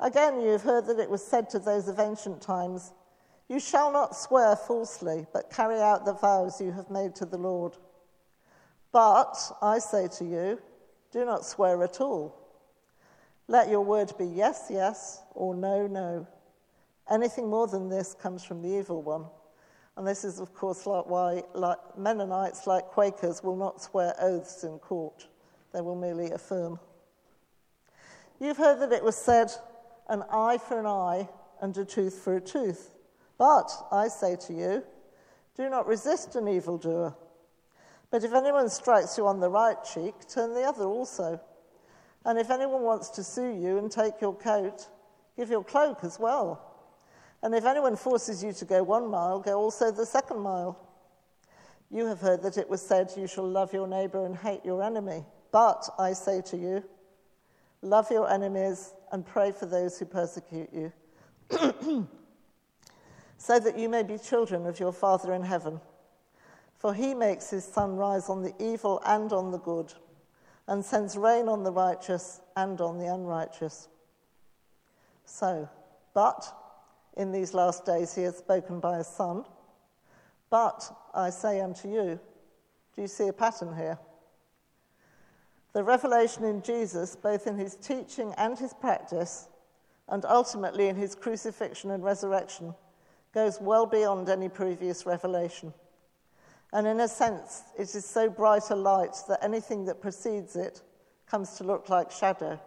Again, 0.00 0.40
you 0.40 0.48
have 0.48 0.62
heard 0.62 0.86
that 0.86 0.98
it 0.98 1.10
was 1.10 1.24
said 1.24 1.48
to 1.50 1.58
those 1.58 1.88
of 1.88 2.00
ancient 2.00 2.42
times, 2.42 2.92
you 3.48 3.60
shall 3.60 3.90
not 3.92 4.14
swear 4.14 4.56
falsely, 4.56 5.26
but 5.32 5.50
carry 5.50 5.80
out 5.80 6.04
the 6.04 6.12
vows 6.12 6.60
you 6.60 6.72
have 6.72 6.90
made 6.90 7.14
to 7.16 7.24
the 7.24 7.38
Lord. 7.38 7.76
But 8.92 9.36
I 9.62 9.78
say 9.78 10.08
to 10.18 10.24
you, 10.24 10.60
do 11.12 11.24
not 11.24 11.46
swear 11.46 11.82
at 11.82 12.00
all. 12.00 12.34
Let 13.46 13.70
your 13.70 13.80
word 13.80 14.12
be 14.18 14.26
yes, 14.26 14.66
yes, 14.68 15.22
or 15.34 15.54
no, 15.54 15.86
no. 15.86 16.26
Anything 17.10 17.48
more 17.48 17.66
than 17.66 17.88
this 17.88 18.14
comes 18.14 18.44
from 18.44 18.62
the 18.62 18.68
evil 18.68 19.02
one. 19.02 19.26
And 19.96 20.06
this 20.06 20.24
is, 20.24 20.38
of 20.38 20.54
course, 20.54 20.86
like 20.86 21.06
why 21.06 21.42
like 21.54 21.78
Mennonites, 21.98 22.66
like 22.66 22.84
Quakers, 22.86 23.42
will 23.42 23.56
not 23.56 23.82
swear 23.82 24.14
oaths 24.20 24.62
in 24.62 24.78
court. 24.78 25.26
They 25.72 25.80
will 25.80 25.96
merely 25.96 26.30
affirm. 26.30 26.78
You've 28.40 28.56
heard 28.56 28.80
that 28.80 28.92
it 28.92 29.02
was 29.02 29.16
said, 29.16 29.50
an 30.08 30.22
eye 30.30 30.58
for 30.58 30.78
an 30.78 30.86
eye 30.86 31.28
and 31.60 31.76
a 31.76 31.84
tooth 31.84 32.20
for 32.22 32.36
a 32.36 32.40
tooth. 32.40 32.92
But 33.36 33.70
I 33.90 34.08
say 34.08 34.36
to 34.46 34.52
you, 34.52 34.84
do 35.56 35.68
not 35.68 35.86
resist 35.88 36.36
an 36.36 36.46
evildoer. 36.46 37.14
But 38.10 38.24
if 38.24 38.32
anyone 38.32 38.68
strikes 38.68 39.18
you 39.18 39.26
on 39.26 39.40
the 39.40 39.50
right 39.50 39.76
cheek, 39.82 40.14
turn 40.28 40.54
the 40.54 40.62
other 40.62 40.84
also. 40.84 41.40
And 42.24 42.38
if 42.38 42.50
anyone 42.50 42.82
wants 42.82 43.10
to 43.10 43.24
sue 43.24 43.50
you 43.50 43.78
and 43.78 43.90
take 43.90 44.20
your 44.20 44.34
coat, 44.34 44.86
give 45.36 45.50
your 45.50 45.64
cloak 45.64 46.04
as 46.04 46.18
well. 46.18 46.67
And 47.42 47.54
if 47.54 47.64
anyone 47.64 47.96
forces 47.96 48.42
you 48.42 48.52
to 48.52 48.64
go 48.64 48.82
one 48.82 49.08
mile, 49.08 49.40
go 49.40 49.58
also 49.58 49.92
the 49.92 50.06
second 50.06 50.40
mile. 50.40 50.78
You 51.90 52.06
have 52.06 52.20
heard 52.20 52.42
that 52.42 52.58
it 52.58 52.68
was 52.68 52.82
said, 52.82 53.12
You 53.16 53.26
shall 53.26 53.48
love 53.48 53.72
your 53.72 53.86
neighbor 53.86 54.26
and 54.26 54.36
hate 54.36 54.64
your 54.64 54.82
enemy. 54.82 55.24
But 55.50 55.88
I 55.98 56.12
say 56.12 56.42
to 56.42 56.56
you, 56.56 56.84
love 57.80 58.10
your 58.10 58.30
enemies 58.30 58.92
and 59.12 59.24
pray 59.24 59.52
for 59.52 59.66
those 59.66 59.98
who 59.98 60.04
persecute 60.04 60.68
you. 60.72 60.92
so 63.38 63.58
that 63.58 63.78
you 63.78 63.88
may 63.88 64.02
be 64.02 64.18
children 64.18 64.66
of 64.66 64.78
your 64.78 64.92
Father 64.92 65.32
in 65.32 65.42
heaven. 65.42 65.80
For 66.76 66.92
he 66.92 67.14
makes 67.14 67.50
his 67.50 67.64
sun 67.64 67.96
rise 67.96 68.28
on 68.28 68.42
the 68.42 68.54
evil 68.60 69.00
and 69.06 69.32
on 69.32 69.50
the 69.50 69.58
good, 69.58 69.94
and 70.66 70.84
sends 70.84 71.16
rain 71.16 71.48
on 71.48 71.62
the 71.62 71.72
righteous 71.72 72.40
and 72.56 72.80
on 72.80 72.98
the 72.98 73.06
unrighteous. 73.06 73.88
So, 75.24 75.68
but 76.14 76.52
in 77.18 77.32
these 77.32 77.52
last 77.52 77.84
days 77.84 78.14
he 78.14 78.22
has 78.22 78.38
spoken 78.38 78.80
by 78.80 78.98
his 78.98 79.08
Son. 79.08 79.44
But 80.48 80.90
I 81.14 81.30
say 81.30 81.60
unto 81.60 81.88
you, 81.88 82.18
do 82.94 83.02
you 83.02 83.08
see 83.08 83.28
a 83.28 83.32
pattern 83.32 83.76
here? 83.76 83.98
The 85.74 85.82
revelation 85.84 86.44
in 86.44 86.62
Jesus, 86.62 87.14
both 87.14 87.46
in 87.46 87.58
his 87.58 87.76
teaching 87.76 88.32
and 88.38 88.58
his 88.58 88.72
practice, 88.72 89.48
and 90.08 90.24
ultimately 90.24 90.88
in 90.88 90.96
his 90.96 91.14
crucifixion 91.14 91.90
and 91.90 92.02
resurrection, 92.02 92.74
goes 93.34 93.60
well 93.60 93.84
beyond 93.84 94.28
any 94.28 94.48
previous 94.48 95.04
revelation. 95.04 95.74
And 96.72 96.86
in 96.86 97.00
a 97.00 97.08
sense, 97.08 97.62
it 97.78 97.94
is 97.94 98.04
so 98.04 98.30
bright 98.30 98.70
a 98.70 98.74
light 98.74 99.16
that 99.28 99.44
anything 99.44 99.84
that 99.86 100.00
precedes 100.00 100.56
it 100.56 100.82
comes 101.26 101.52
to 101.54 101.64
look 101.64 101.88
like 101.88 102.10
shadow. 102.10 102.58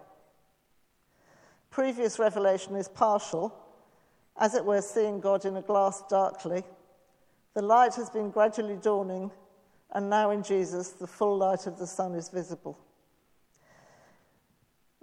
Previous 1.72 2.20
revelation 2.20 2.75
is 2.75 2.88
partial, 2.88 3.55
as 4.40 4.56
it 4.56 4.66
were 4.66 4.82
seeing 4.82 5.20
God 5.20 5.46
in 5.46 5.58
a 5.58 5.62
glass 5.62 6.04
darkly. 6.10 6.64
The 7.54 7.62
light 7.62 7.96
has 7.96 8.10
been 8.10 8.32
gradually 8.32 8.78
dawning, 8.78 9.32
and 9.94 10.10
now 10.10 10.32
in 10.32 10.44
Jesus, 10.44 10.90
the 10.90 11.08
full 11.08 11.38
light 11.38 11.68
of 11.68 11.78
the 11.78 11.88
sun 11.88 12.16
is 12.16 12.30
visible. 12.30 12.78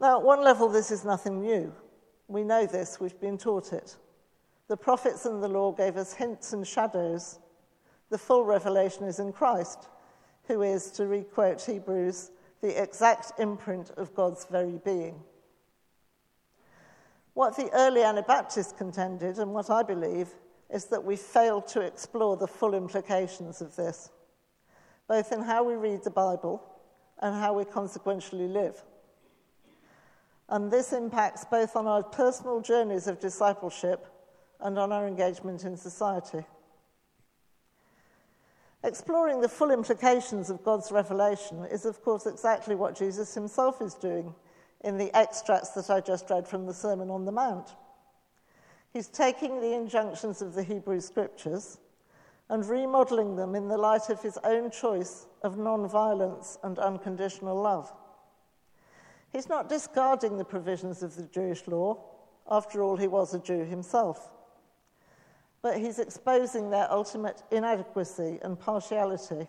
Now, 0.00 0.18
at 0.18 0.24
one 0.24 0.42
level, 0.42 0.68
this 0.68 0.90
is 0.90 1.04
nothing 1.04 1.42
new. 1.42 1.72
We 2.28 2.44
know 2.44 2.66
this, 2.66 3.00
we've 3.00 3.20
been 3.20 3.38
taught 3.38 3.72
it. 3.72 3.96
The 4.68 4.76
prophets 4.76 5.26
and 5.26 5.42
the 5.42 5.48
law 5.48 5.72
gave 5.72 5.96
us 5.96 6.12
hints 6.12 6.52
and 6.52 6.66
shadows. 6.66 7.38
The 8.10 8.18
full 8.18 8.44
revelation 8.44 9.04
is 9.04 9.18
in 9.18 9.32
Christ, 9.32 9.88
who 10.46 10.62
is, 10.62 10.90
to 10.92 11.06
requote 11.06 11.62
Hebrews, 11.62 12.30
the 12.60 12.80
exact 12.82 13.32
imprint 13.38 13.90
of 13.96 14.14
God's 14.14 14.46
very 14.46 14.78
being. 14.84 15.22
What 17.38 17.54
the 17.54 17.70
early 17.72 18.02
Anabaptists 18.02 18.72
contended, 18.76 19.38
and 19.38 19.54
what 19.54 19.70
I 19.70 19.84
believe, 19.84 20.34
is 20.74 20.86
that 20.86 21.04
we 21.04 21.14
failed 21.14 21.68
to 21.68 21.82
explore 21.82 22.36
the 22.36 22.48
full 22.48 22.74
implications 22.74 23.60
of 23.60 23.76
this, 23.76 24.10
both 25.06 25.30
in 25.30 25.42
how 25.42 25.62
we 25.62 25.74
read 25.74 26.02
the 26.02 26.10
Bible 26.10 26.60
and 27.22 27.36
how 27.36 27.52
we 27.52 27.64
consequentially 27.64 28.48
live. 28.48 28.82
And 30.48 30.68
this 30.68 30.92
impacts 30.92 31.44
both 31.44 31.76
on 31.76 31.86
our 31.86 32.02
personal 32.02 32.60
journeys 32.60 33.06
of 33.06 33.20
discipleship 33.20 34.12
and 34.58 34.76
on 34.76 34.90
our 34.90 35.06
engagement 35.06 35.62
in 35.62 35.76
society. 35.76 36.44
Exploring 38.82 39.42
the 39.42 39.48
full 39.48 39.70
implications 39.70 40.50
of 40.50 40.64
God's 40.64 40.90
revelation 40.90 41.64
is, 41.70 41.86
of 41.86 42.02
course, 42.02 42.26
exactly 42.26 42.74
what 42.74 42.98
Jesus 42.98 43.32
himself 43.32 43.80
is 43.80 43.94
doing 43.94 44.34
in 44.82 44.96
the 44.96 45.14
extracts 45.16 45.70
that 45.70 45.90
I 45.90 46.00
just 46.00 46.30
read 46.30 46.46
from 46.46 46.66
the 46.66 46.74
Sermon 46.74 47.10
on 47.10 47.24
the 47.24 47.32
Mount. 47.32 47.74
He's 48.92 49.08
taking 49.08 49.60
the 49.60 49.74
injunctions 49.74 50.40
of 50.40 50.54
the 50.54 50.62
Hebrew 50.62 51.00
Scriptures 51.00 51.78
and 52.48 52.64
remodeling 52.64 53.36
them 53.36 53.54
in 53.54 53.68
the 53.68 53.76
light 53.76 54.08
of 54.08 54.22
his 54.22 54.38
own 54.44 54.70
choice 54.70 55.26
of 55.42 55.58
non-violence 55.58 56.58
and 56.62 56.78
unconditional 56.78 57.60
love. 57.60 57.92
He's 59.32 59.48
not 59.48 59.68
discarding 59.68 60.38
the 60.38 60.44
provisions 60.44 61.02
of 61.02 61.16
the 61.16 61.24
Jewish 61.24 61.66
law. 61.66 62.02
After 62.50 62.82
all, 62.82 62.96
he 62.96 63.08
was 63.08 63.34
a 63.34 63.38
Jew 63.38 63.64
himself 63.64 64.30
but 65.62 65.78
he's 65.78 65.98
exposing 65.98 66.70
their 66.70 66.90
ultimate 66.90 67.42
inadequacy 67.50 68.38
and 68.42 68.58
partiality 68.58 69.46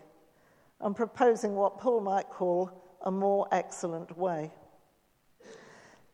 and 0.81 0.95
proposing 0.95 1.55
what 1.55 1.79
Paul 1.79 2.01
might 2.01 2.30
call 2.30 2.71
a 3.03 3.12
more 3.12 3.47
excellent 3.51 4.17
way. 4.17 4.51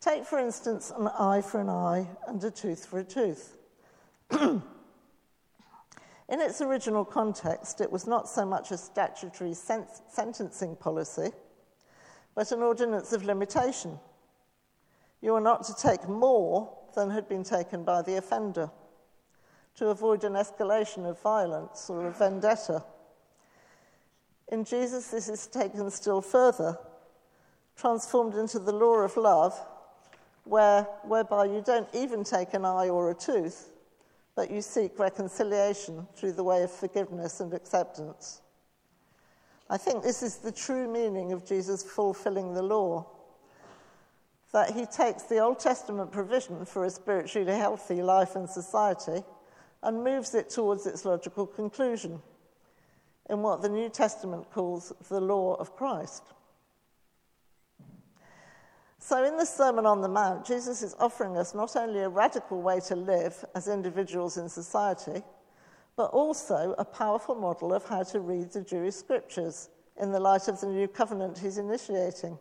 Take, 0.00 0.24
for 0.24 0.38
instance, 0.38 0.92
an 0.96 1.08
eye 1.08 1.40
for 1.40 1.60
an 1.60 1.68
eye 1.68 2.08
and 2.26 2.42
a 2.44 2.50
tooth 2.50 2.86
for 2.86 2.98
a 2.98 3.04
tooth. 3.04 3.56
In 4.30 4.62
its 6.28 6.60
original 6.60 7.04
context, 7.04 7.80
it 7.80 7.90
was 7.90 8.06
not 8.06 8.28
so 8.28 8.44
much 8.44 8.72
a 8.72 8.76
statutory 8.76 9.54
sen- 9.54 9.86
sentencing 10.08 10.76
policy, 10.76 11.30
but 12.34 12.50
an 12.52 12.62
ordinance 12.62 13.12
of 13.12 13.24
limitation. 13.24 13.98
You 15.20 15.34
are 15.34 15.40
not 15.40 15.64
to 15.64 15.74
take 15.74 16.08
more 16.08 16.72
than 16.94 17.10
had 17.10 17.28
been 17.28 17.44
taken 17.44 17.84
by 17.84 18.02
the 18.02 18.16
offender 18.16 18.70
to 19.76 19.88
avoid 19.88 20.24
an 20.24 20.32
escalation 20.32 21.08
of 21.08 21.20
violence 21.20 21.88
or 21.88 22.06
a 22.06 22.10
vendetta. 22.10 22.82
In 24.48 24.64
Jesus, 24.64 25.08
this 25.08 25.28
is 25.28 25.46
taken 25.46 25.90
still 25.90 26.20
further, 26.22 26.78
transformed 27.76 28.34
into 28.34 28.58
the 28.58 28.72
law 28.72 28.96
of 28.96 29.16
love, 29.16 29.58
where, 30.46 30.82
whereby 31.02 31.44
you 31.44 31.62
don't 31.64 31.88
even 31.92 32.22
take 32.22 32.54
an 32.54 32.64
eye 32.64 32.88
or 32.88 33.10
a 33.10 33.14
tooth, 33.14 33.70
but 34.36 34.50
you 34.50 34.62
seek 34.62 34.98
reconciliation 34.98 36.06
through 36.14 36.32
the 36.32 36.44
way 36.44 36.62
of 36.62 36.70
forgiveness 36.70 37.40
and 37.40 37.52
acceptance. 37.52 38.42
I 39.68 39.76
think 39.76 40.02
this 40.02 40.22
is 40.22 40.36
the 40.36 40.52
true 40.52 40.86
meaning 40.86 41.32
of 41.32 41.44
Jesus 41.44 41.82
fulfilling 41.82 42.54
the 42.54 42.62
law. 42.62 43.06
That 44.52 44.70
he 44.70 44.86
takes 44.86 45.24
the 45.24 45.38
Old 45.38 45.58
Testament 45.58 46.12
provision 46.12 46.64
for 46.64 46.84
a 46.84 46.90
spiritually 46.90 47.52
healthy 47.52 48.00
life 48.00 48.36
and 48.36 48.48
society 48.48 49.24
and 49.82 50.04
moves 50.04 50.34
it 50.34 50.48
towards 50.48 50.86
its 50.86 51.04
logical 51.04 51.46
conclusion 51.46 52.22
in 53.28 53.42
what 53.42 53.62
the 53.62 53.68
New 53.68 53.88
Testament 53.88 54.48
calls 54.52 54.92
the 55.08 55.20
law 55.20 55.54
of 55.54 55.74
Christ. 55.76 56.22
So, 59.06 59.22
in 59.22 59.36
the 59.36 59.46
Sermon 59.46 59.86
on 59.86 60.00
the 60.00 60.08
Mount, 60.08 60.44
Jesus 60.44 60.82
is 60.82 60.96
offering 60.98 61.36
us 61.36 61.54
not 61.54 61.76
only 61.76 62.00
a 62.00 62.08
radical 62.08 62.60
way 62.60 62.80
to 62.88 62.96
live 62.96 63.44
as 63.54 63.68
individuals 63.68 64.36
in 64.36 64.48
society, 64.48 65.22
but 65.94 66.06
also 66.06 66.74
a 66.76 66.84
powerful 66.84 67.36
model 67.36 67.72
of 67.72 67.88
how 67.88 68.02
to 68.02 68.18
read 68.18 68.50
the 68.50 68.62
Jewish 68.62 68.96
scriptures 68.96 69.68
in 70.02 70.10
the 70.10 70.18
light 70.18 70.48
of 70.48 70.60
the 70.60 70.66
new 70.66 70.88
covenant 70.88 71.38
he's 71.38 71.56
initiating. 71.56 72.36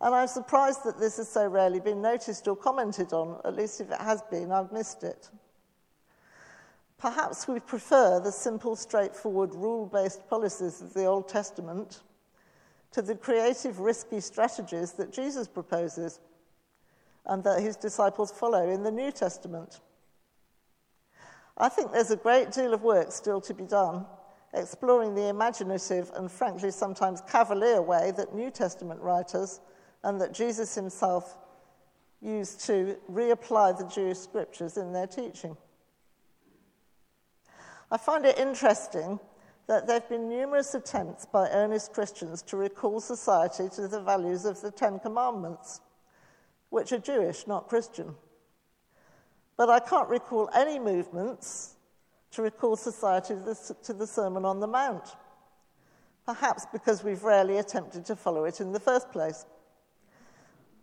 And 0.00 0.14
I'm 0.14 0.28
surprised 0.28 0.84
that 0.84 1.00
this 1.00 1.16
has 1.16 1.28
so 1.28 1.48
rarely 1.48 1.80
been 1.80 2.00
noticed 2.00 2.46
or 2.46 2.54
commented 2.54 3.12
on, 3.12 3.40
at 3.44 3.56
least 3.56 3.80
if 3.80 3.90
it 3.90 4.00
has 4.00 4.22
been, 4.30 4.52
I've 4.52 4.70
missed 4.70 5.02
it. 5.02 5.30
Perhaps 6.96 7.48
we 7.48 7.58
prefer 7.58 8.20
the 8.20 8.30
simple, 8.30 8.76
straightforward, 8.76 9.52
rule 9.56 9.86
based 9.86 10.28
policies 10.28 10.80
of 10.80 10.94
the 10.94 11.06
Old 11.06 11.28
Testament 11.28 12.02
to 12.92 13.02
the 13.02 13.14
creative, 13.14 13.80
risky 13.80 14.20
strategies 14.20 14.92
that 14.92 15.12
Jesus 15.12 15.46
proposes 15.46 16.20
and 17.26 17.44
that 17.44 17.60
his 17.60 17.76
disciples 17.76 18.32
follow 18.32 18.68
in 18.70 18.82
the 18.82 18.90
New 18.90 19.12
Testament. 19.12 19.80
I 21.56 21.68
think 21.68 21.92
there's 21.92 22.10
a 22.10 22.16
great 22.16 22.50
deal 22.50 22.74
of 22.74 22.82
work 22.82 23.12
still 23.12 23.40
to 23.42 23.54
be 23.54 23.64
done 23.64 24.06
exploring 24.54 25.14
the 25.14 25.28
imaginative 25.28 26.10
and 26.16 26.30
frankly 26.30 26.70
sometimes 26.70 27.22
cavalier 27.30 27.80
way 27.80 28.12
that 28.16 28.34
New 28.34 28.50
Testament 28.50 29.00
writers 29.00 29.60
and 30.02 30.20
that 30.20 30.32
Jesus 30.32 30.74
himself 30.74 31.38
used 32.20 32.60
to 32.66 32.96
reapply 33.10 33.78
the 33.78 33.86
Jewish 33.86 34.18
scriptures 34.18 34.76
in 34.76 34.92
their 34.92 35.06
teaching. 35.06 35.56
I 37.90 37.96
find 37.96 38.24
it 38.24 38.38
interesting 38.38 39.20
that 39.70 39.86
there 39.86 40.00
have 40.00 40.08
been 40.08 40.28
numerous 40.28 40.74
attempts 40.74 41.24
by 41.24 41.48
earnest 41.50 41.92
Christians 41.92 42.42
to 42.42 42.56
recall 42.56 42.98
society 42.98 43.68
to 43.76 43.86
the 43.86 44.00
values 44.00 44.44
of 44.44 44.60
the 44.60 44.72
Ten 44.72 44.98
Commandments, 44.98 45.80
which 46.70 46.90
are 46.90 46.98
Jewish, 46.98 47.46
not 47.46 47.68
Christian. 47.68 48.16
But 49.56 49.70
I 49.70 49.78
can't 49.78 50.08
recall 50.08 50.50
any 50.52 50.80
movements 50.80 51.76
to 52.32 52.42
recall 52.42 52.74
society 52.74 53.36
to 53.84 53.92
the 53.92 54.08
Sermon 54.08 54.44
on 54.44 54.58
the 54.58 54.66
Mount, 54.66 55.14
perhaps 56.26 56.66
because 56.72 57.04
we've 57.04 57.22
rarely 57.22 57.58
attempted 57.58 58.04
to 58.06 58.16
follow 58.16 58.46
it 58.46 58.60
in 58.60 58.72
the 58.72 58.80
first 58.80 59.12
place. 59.12 59.46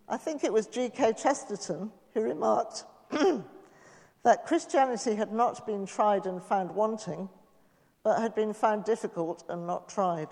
I 0.07 0.15
think 0.15 0.45
it 0.45 0.53
was 0.53 0.65
G.K. 0.65 1.15
Chesterton 1.21 1.91
who 2.13 2.21
remarked 2.21 2.85
that 4.23 4.45
Christianity 4.45 5.15
had 5.15 5.33
not 5.33 5.67
been 5.67 5.85
tried 5.85 6.25
and 6.25 6.41
found 6.41 6.73
wanting, 6.73 7.27
but 8.07 8.21
had 8.21 8.33
been 8.33 8.53
found 8.53 8.85
difficult 8.85 9.43
and 9.49 9.67
not 9.67 9.89
tried. 9.89 10.29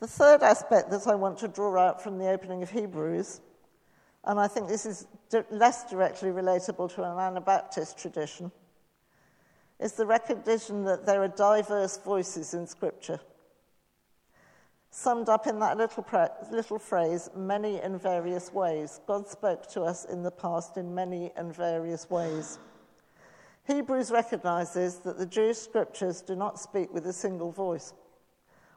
The 0.00 0.08
third 0.08 0.42
aspect 0.42 0.90
that 0.90 1.06
I 1.06 1.14
want 1.14 1.38
to 1.38 1.46
draw 1.46 1.78
out 1.78 2.02
from 2.02 2.18
the 2.18 2.28
opening 2.28 2.60
of 2.60 2.70
Hebrews, 2.70 3.40
and 4.24 4.40
I 4.40 4.48
think 4.48 4.66
this 4.66 4.84
is 4.84 5.06
less 5.48 5.88
directly 5.88 6.30
relatable 6.30 6.92
to 6.96 7.04
an 7.04 7.20
Anabaptist 7.20 7.96
tradition, 7.98 8.50
is 9.78 9.92
the 9.92 10.04
recognition 10.04 10.82
that 10.82 11.06
there 11.06 11.22
are 11.22 11.28
diverse 11.28 11.98
voices 11.98 12.52
in 12.52 12.66
Scripture. 12.66 13.20
summed 14.90 15.28
up 15.28 15.46
in 15.46 15.60
that 15.60 15.76
little, 15.76 16.04
little 16.50 16.78
phrase, 16.78 17.30
many 17.36 17.78
and 17.78 18.00
various 18.00 18.52
ways. 18.52 19.00
God 19.06 19.28
spoke 19.28 19.68
to 19.68 19.82
us 19.82 20.04
in 20.04 20.22
the 20.22 20.30
past 20.30 20.76
in 20.76 20.94
many 20.94 21.30
and 21.36 21.54
various 21.54 22.10
ways. 22.10 22.58
Hebrews 23.68 24.10
recognizes 24.10 24.96
that 25.00 25.18
the 25.18 25.26
Jewish 25.26 25.58
scriptures 25.58 26.22
do 26.22 26.34
not 26.34 26.58
speak 26.58 26.92
with 26.92 27.06
a 27.06 27.12
single 27.12 27.52
voice 27.52 27.92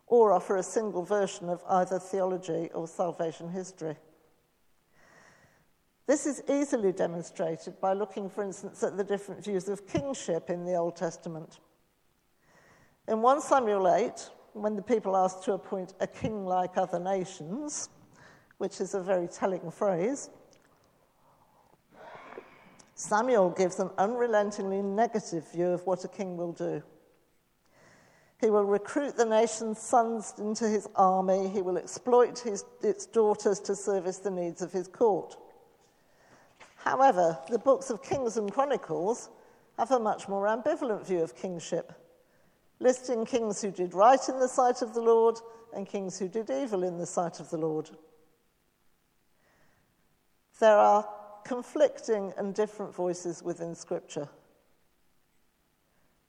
or 0.06 0.34
offer 0.34 0.58
a 0.58 0.63
single 0.63 1.04
version 1.04 1.47
of 1.47 1.63
either 1.69 1.97
theology 1.97 2.69
or 2.73 2.89
salvation 2.89 3.49
history. 3.49 3.95
This 6.08 6.25
is 6.25 6.43
easily 6.49 6.91
demonstrated 6.91 7.80
by 7.80 7.93
looking, 7.93 8.30
for 8.30 8.43
instance, 8.43 8.84
at 8.84 8.97
the 8.97 9.04
different 9.06 9.45
views 9.45 9.69
of 9.69 9.88
kingship 9.88 10.49
in 10.49 10.65
the 10.65 10.75
Old 10.75 10.97
Testament. 10.97 11.62
In 13.08 13.21
1 13.21 13.39
Samuel 13.39 13.88
8, 13.88 14.30
when 14.51 14.75
the 14.75 14.82
people 14.82 15.15
asked 15.15 15.43
to 15.43 15.54
appoint 15.54 15.93
a 16.01 16.08
king 16.08 16.45
like 16.45 16.75
other 16.75 16.99
nations, 16.99 17.88
which 18.58 18.82
is 18.82 18.93
a 18.93 19.01
very 19.01 19.30
telling 19.30 19.71
phrase, 19.71 20.30
Samuel 23.02 23.50
gives 23.50 23.80
an 23.80 23.90
unrelentingly 23.98 24.84
negative 24.84 25.52
view 25.52 25.70
of 25.70 25.84
what 25.88 26.06
a 26.06 26.08
king 26.08 26.38
will 26.38 26.52
do. 26.54 26.84
He 28.40 28.52
will 28.52 28.64
recruit 28.64 29.18
the 29.18 29.26
nation's 29.26 29.80
sons 29.80 30.36
into 30.38 30.68
his 30.68 30.88
army. 30.96 31.50
He 31.50 31.64
will 31.64 31.78
exploit 31.78 32.38
his, 32.38 32.64
its 32.84 33.08
daughters 33.08 33.60
to 33.62 33.76
service 33.76 34.20
the 34.20 34.30
needs 34.30 34.62
of 34.62 34.72
his 34.72 34.88
court. 34.88 35.36
However, 36.76 37.40
the 37.50 37.58
books 37.58 37.90
of 37.90 38.04
Kings 38.04 38.38
and 38.38 38.52
Chronicles 38.52 39.32
have 39.80 39.90
a 39.90 40.00
much 40.00 40.30
more 40.30 40.46
ambivalent 40.46 41.08
view 41.08 41.24
of 41.24 41.36
kingship, 41.36 41.94
listing 42.80 43.26
kings 43.26 43.64
who 43.64 43.72
did 43.72 43.96
right 43.96 44.30
in 44.30 44.40
the 44.40 44.48
sight 44.48 44.84
of 44.84 44.94
the 44.94 45.02
Lord 45.02 45.38
and 45.74 45.88
kings 45.88 46.20
who 46.20 46.28
did 46.28 46.52
evil 46.52 46.84
in 46.84 47.00
the 47.00 47.08
sight 47.08 47.40
of 47.40 47.50
the 47.50 47.58
Lord. 47.58 47.90
There 50.60 50.78
are 50.78 51.04
conflicting 51.43 52.34
and 52.38 52.54
different 52.54 52.93
voices 52.93 53.41
within 53.43 53.75
Scripture. 53.75 54.30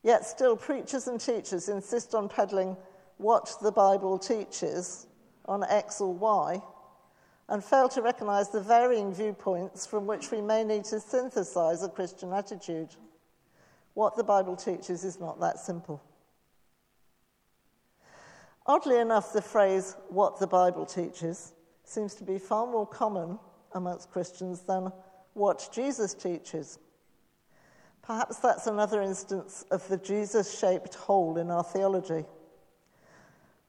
Yet 0.02 0.24
still, 0.24 0.56
preachers 0.56 1.06
and 1.06 1.20
teachers 1.20 1.68
insist 1.68 2.14
on 2.14 2.28
peddling 2.28 2.76
what 3.18 3.54
the 3.62 3.70
Bible 3.70 4.18
teaches 4.18 5.06
on 5.46 5.64
X 5.64 6.00
or 6.00 6.12
Y 6.12 6.60
and 7.48 7.62
fail 7.62 7.88
to 7.90 8.02
recognize 8.02 8.50
the 8.50 8.60
varying 8.60 9.14
viewpoints 9.14 9.86
from 9.86 10.06
which 10.06 10.30
we 10.30 10.40
may 10.40 10.64
need 10.64 10.84
to 10.84 10.98
synthesize 10.98 11.82
a 11.82 11.88
Christian 11.88 12.32
attitude. 12.32 12.88
What 13.94 14.16
the 14.16 14.24
Bible 14.24 14.56
teaches 14.56 15.04
is 15.04 15.20
not 15.20 15.38
that 15.40 15.58
simple. 15.58 16.02
Oddly 18.66 18.98
enough, 18.98 19.32
the 19.32 19.42
phrase, 19.42 19.96
what 20.08 20.38
the 20.38 20.46
Bible 20.46 20.86
teaches, 20.86 21.52
seems 21.84 22.14
to 22.14 22.24
be 22.24 22.38
far 22.38 22.66
more 22.66 22.86
common 22.86 23.38
amongst 23.74 24.10
Christians 24.10 24.60
than 24.62 24.92
what 25.34 25.68
Jesus 25.72 26.14
teaches. 26.14 26.78
Perhaps 28.02 28.38
that's 28.38 28.66
another 28.66 29.00
instance 29.00 29.64
of 29.70 29.86
the 29.88 29.96
Jesus 29.96 30.58
shaped 30.58 30.94
hole 30.94 31.38
in 31.38 31.50
our 31.50 31.62
theology, 31.62 32.24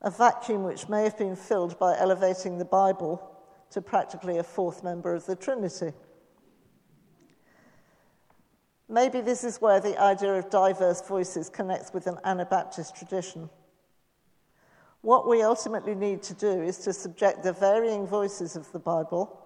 a 0.02 0.10
vacuum 0.10 0.64
which 0.64 0.88
may 0.88 1.04
have 1.04 1.16
been 1.16 1.36
filled 1.36 1.78
by 1.78 1.96
elevating 1.98 2.58
the 2.58 2.64
Bible 2.64 3.30
to 3.70 3.80
practically 3.80 4.38
a 4.38 4.42
fourth 4.42 4.82
member 4.82 5.14
of 5.14 5.24
the 5.26 5.36
Trinity. 5.36 5.92
Maybe 8.88 9.20
this 9.20 9.44
is 9.44 9.60
where 9.60 9.80
the 9.80 10.00
idea 10.00 10.34
of 10.34 10.50
diverse 10.50 11.00
voices 11.00 11.48
connects 11.48 11.92
with 11.94 12.06
an 12.06 12.18
Anabaptist 12.24 12.94
tradition. 12.94 13.48
What 15.00 15.28
we 15.28 15.42
ultimately 15.42 15.94
need 15.94 16.22
to 16.24 16.34
do 16.34 16.62
is 16.62 16.78
to 16.78 16.92
subject 16.92 17.42
the 17.42 17.52
varying 17.52 18.06
voices 18.06 18.56
of 18.56 18.70
the 18.72 18.78
Bible, 18.78 19.43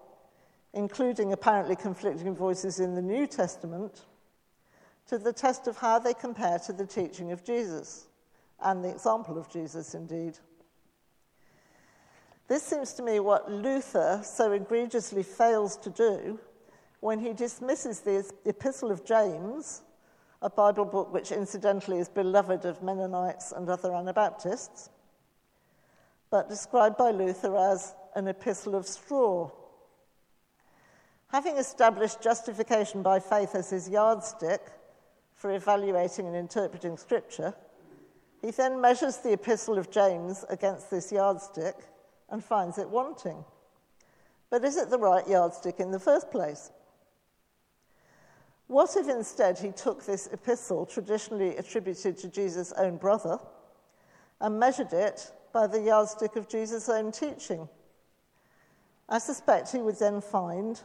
including 0.73 1.33
apparently 1.33 1.75
conflicting 1.75 2.35
voices 2.35 2.79
in 2.79 2.95
the 2.95 3.01
New 3.01 3.25
Testament, 3.27 4.05
to 5.07 5.17
the 5.17 5.33
test 5.33 5.67
of 5.67 5.77
how 5.77 5.97
they 5.97 6.13
compare 6.13 6.59
to 6.59 6.73
the 6.73 6.85
teaching 6.85 7.31
of 7.31 7.43
Jesus 7.43 8.07
and 8.61 8.83
the 8.83 8.89
example 8.89 9.37
of 9.37 9.49
Jesus, 9.49 9.95
indeed. 9.95 10.37
This 12.47 12.63
seems 12.63 12.93
to 12.93 13.03
me 13.03 13.19
what 13.19 13.51
Luther 13.51 14.21
so 14.23 14.51
egregiously 14.51 15.23
fails 15.23 15.77
to 15.77 15.89
do 15.89 16.39
when 16.99 17.19
he 17.19 17.33
dismisses 17.33 18.01
the 18.01 18.29
Epistle 18.45 18.91
of 18.91 19.05
James, 19.05 19.83
a 20.41 20.49
Bible 20.49 20.85
book 20.85 21.13
which 21.13 21.31
incidentally 21.31 21.99
is 21.99 22.09
beloved 22.09 22.65
of 22.65 22.83
Mennonites 22.83 23.51
and 23.51 23.69
other 23.69 23.93
Anabaptists, 23.93 24.89
but 26.29 26.49
described 26.49 26.97
by 26.97 27.11
Luther 27.11 27.55
as 27.55 27.95
an 28.15 28.27
epistle 28.27 28.75
of 28.75 28.85
straw. 28.85 29.49
Having 31.31 31.57
established 31.57 32.21
justification 32.21 33.03
by 33.03 33.19
faith 33.19 33.53
as 33.53 33.69
his 33.69 33.87
yardstick, 33.87 34.61
for 35.39 35.51
evaluating 35.51 36.27
and 36.27 36.35
interpreting 36.35 36.97
Scripture, 36.97 37.53
he 38.41 38.51
then 38.51 38.81
measures 38.81 39.17
the 39.17 39.31
Epistle 39.31 39.77
of 39.77 39.89
James 39.89 40.43
against 40.49 40.89
this 40.89 41.11
yardstick 41.11 41.75
and 42.29 42.43
finds 42.43 42.77
it 42.77 42.89
wanting. 42.89 43.45
But 44.49 44.65
is 44.65 44.75
it 44.75 44.89
the 44.89 44.97
right 44.97 45.25
yardstick 45.27 45.79
in 45.79 45.91
the 45.91 45.99
first 45.99 46.29
place? 46.29 46.71
What 48.67 48.95
if 48.97 49.07
instead 49.07 49.57
he 49.57 49.71
took 49.71 50.05
this 50.05 50.27
epistle, 50.31 50.85
traditionally 50.85 51.55
attributed 51.55 52.17
to 52.17 52.27
Jesus' 52.27 52.73
own 52.73 52.97
brother, 52.97 53.39
and 54.41 54.59
measured 54.59 54.93
it 54.93 55.31
by 55.53 55.67
the 55.67 55.81
yardstick 55.81 56.35
of 56.35 56.49
Jesus' 56.49 56.89
own 56.89 57.11
teaching? 57.11 57.69
I 59.07 59.19
suspect 59.19 59.71
he 59.71 59.79
would 59.79 59.99
then 59.99 60.21
find 60.21 60.81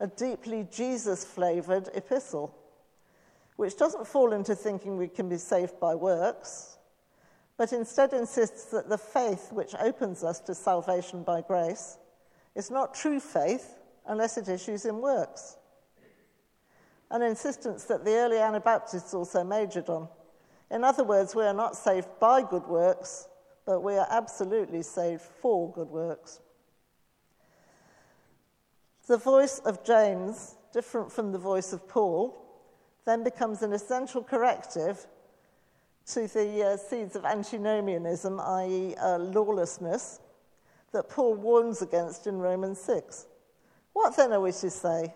a 0.00 0.06
deeply 0.06 0.66
Jesus 0.70 1.24
flavored 1.24 1.88
epistle 1.94 2.54
which 3.56 3.76
doesn't 3.76 4.06
fall 4.06 4.32
into 4.32 4.54
thinking 4.54 4.96
we 4.96 5.08
can 5.08 5.28
be 5.28 5.36
saved 5.36 5.78
by 5.78 5.94
works, 5.94 6.78
but 7.56 7.72
instead 7.72 8.12
insists 8.12 8.64
that 8.66 8.88
the 8.88 8.98
faith 8.98 9.52
which 9.52 9.74
opens 9.80 10.24
us 10.24 10.40
to 10.40 10.54
salvation 10.54 11.22
by 11.22 11.40
grace 11.40 11.98
is 12.54 12.70
not 12.70 12.94
true 12.94 13.20
faith 13.20 13.78
unless 14.06 14.36
it 14.36 14.48
issues 14.48 14.84
in 14.84 15.00
works. 15.00 15.56
An 17.10 17.22
insistence 17.22 17.84
that 17.84 18.04
the 18.04 18.14
early 18.14 18.38
Anabaptists 18.38 19.14
also 19.14 19.44
majored 19.44 19.88
on. 19.88 20.08
In 20.70 20.82
other 20.82 21.04
words, 21.04 21.34
we 21.34 21.44
are 21.44 21.54
not 21.54 21.76
saved 21.76 22.08
by 22.18 22.42
good 22.42 22.66
works, 22.66 23.28
but 23.64 23.82
we 23.82 23.94
are 23.94 24.08
absolutely 24.10 24.82
saved 24.82 25.22
for 25.22 25.70
good 25.72 25.88
works. 25.88 26.40
The 29.06 29.18
voice 29.18 29.58
of 29.60 29.84
James, 29.84 30.56
different 30.72 31.12
from 31.12 31.32
the 31.32 31.38
voice 31.38 31.72
of 31.72 31.86
Paul, 31.86 32.34
then 33.04 33.22
becomes 33.22 33.62
an 33.62 33.72
essential 33.72 34.22
corrective 34.22 35.06
to 36.06 36.26
the 36.26 36.64
uh, 36.64 36.76
seeds 36.76 37.14
of 37.14 37.24
antinomianism, 37.24 38.40
i.e., 38.40 38.94
uh, 38.96 39.18
lawlessness, 39.18 40.20
that 40.92 41.08
Paul 41.08 41.34
warns 41.34 41.82
against 41.82 42.26
in 42.26 42.38
Romans 42.38 42.80
6. 42.80 43.26
What 43.92 44.16
then 44.16 44.32
are 44.32 44.40
we 44.40 44.52
to 44.52 44.70
say? 44.70 45.12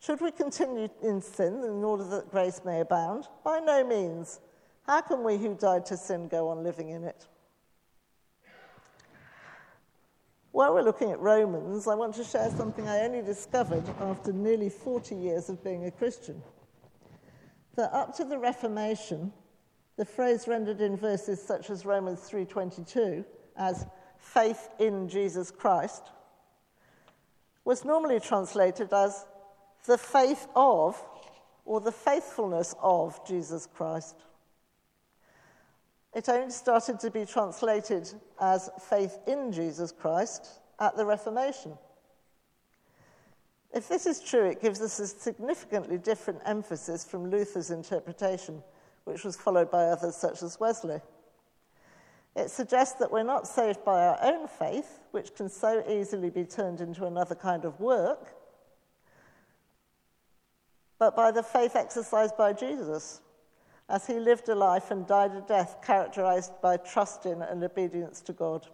Should 0.00 0.20
we 0.20 0.30
continue 0.30 0.88
in 1.02 1.20
sin 1.20 1.62
in 1.64 1.84
order 1.84 2.04
that 2.04 2.30
grace 2.30 2.60
may 2.64 2.80
abound? 2.80 3.28
By 3.44 3.60
no 3.60 3.84
means. 3.86 4.40
How 4.86 5.00
can 5.00 5.24
we 5.24 5.38
who 5.38 5.54
died 5.54 5.86
to 5.86 5.96
sin 5.96 6.28
go 6.28 6.48
on 6.48 6.62
living 6.62 6.90
in 6.90 7.04
it? 7.04 7.26
While 10.54 10.74
we're 10.74 10.82
looking 10.82 11.10
at 11.10 11.18
Romans, 11.18 11.88
I 11.88 11.96
want 11.96 12.14
to 12.14 12.22
share 12.22 12.48
something 12.48 12.86
I 12.88 13.00
only 13.00 13.22
discovered 13.22 13.82
after 14.00 14.32
nearly 14.32 14.68
40 14.68 15.16
years 15.16 15.48
of 15.48 15.64
being 15.64 15.86
a 15.86 15.90
Christian 15.90 16.40
that 17.74 17.92
up 17.92 18.14
to 18.18 18.24
the 18.24 18.38
Reformation, 18.38 19.32
the 19.96 20.04
phrase 20.04 20.46
rendered 20.46 20.80
in 20.80 20.96
verses 20.96 21.42
such 21.42 21.70
as 21.70 21.84
Romans 21.84 22.20
3:22 22.20 23.24
as 23.56 23.84
faith 24.16 24.70
in 24.78 25.08
Jesus 25.08 25.50
Christ 25.50 26.12
was 27.64 27.84
normally 27.84 28.20
translated 28.20 28.92
as 28.92 29.26
the 29.86 29.98
faith 29.98 30.46
of 30.54 31.04
or 31.64 31.80
the 31.80 31.90
faithfulness 31.90 32.76
of 32.80 33.18
Jesus 33.26 33.66
Christ. 33.66 34.14
It 36.14 36.28
only 36.28 36.50
started 36.50 37.00
to 37.00 37.10
be 37.10 37.24
translated 37.26 38.08
as 38.40 38.70
faith 38.88 39.18
in 39.26 39.50
Jesus 39.50 39.90
Christ 39.90 40.60
at 40.78 40.96
the 40.96 41.04
Reformation. 41.04 41.76
If 43.74 43.88
this 43.88 44.06
is 44.06 44.20
true, 44.20 44.48
it 44.48 44.62
gives 44.62 44.80
us 44.80 45.00
a 45.00 45.08
significantly 45.08 45.98
different 45.98 46.40
emphasis 46.44 47.04
from 47.04 47.30
Luther's 47.30 47.70
interpretation, 47.70 48.62
which 49.02 49.24
was 49.24 49.36
followed 49.36 49.70
by 49.70 49.86
others 49.86 50.14
such 50.14 50.44
as 50.44 50.60
Wesley. 50.60 51.00
It 52.36 52.50
suggests 52.50 52.98
that 53.00 53.10
we're 53.10 53.24
not 53.24 53.48
saved 53.48 53.84
by 53.84 54.06
our 54.06 54.18
own 54.22 54.46
faith, 54.46 55.00
which 55.10 55.34
can 55.34 55.48
so 55.48 55.84
easily 55.88 56.30
be 56.30 56.44
turned 56.44 56.80
into 56.80 57.06
another 57.06 57.34
kind 57.34 57.64
of 57.64 57.80
work, 57.80 58.34
but 60.98 61.16
by 61.16 61.32
the 61.32 61.42
faith 61.42 61.74
exercised 61.74 62.36
by 62.36 62.52
Jesus, 62.52 63.20
as 63.88 64.06
he 64.06 64.14
lived 64.14 64.48
a 64.48 64.54
life 64.54 64.90
and 64.90 65.06
died 65.06 65.32
a 65.32 65.42
death 65.42 65.78
characterized 65.84 66.52
by 66.62 66.76
trust 66.76 67.26
in 67.26 67.42
and 67.42 67.62
obedience 67.62 68.20
to 68.22 68.32
God. 68.32 68.66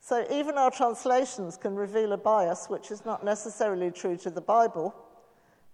So 0.00 0.26
even 0.30 0.58
our 0.58 0.70
translations 0.70 1.56
can 1.56 1.74
reveal 1.74 2.12
a 2.12 2.18
bias 2.18 2.66
which 2.68 2.90
is 2.90 3.04
not 3.04 3.24
necessarily 3.24 3.90
true 3.90 4.16
to 4.18 4.30
the 4.30 4.40
Bible, 4.40 4.94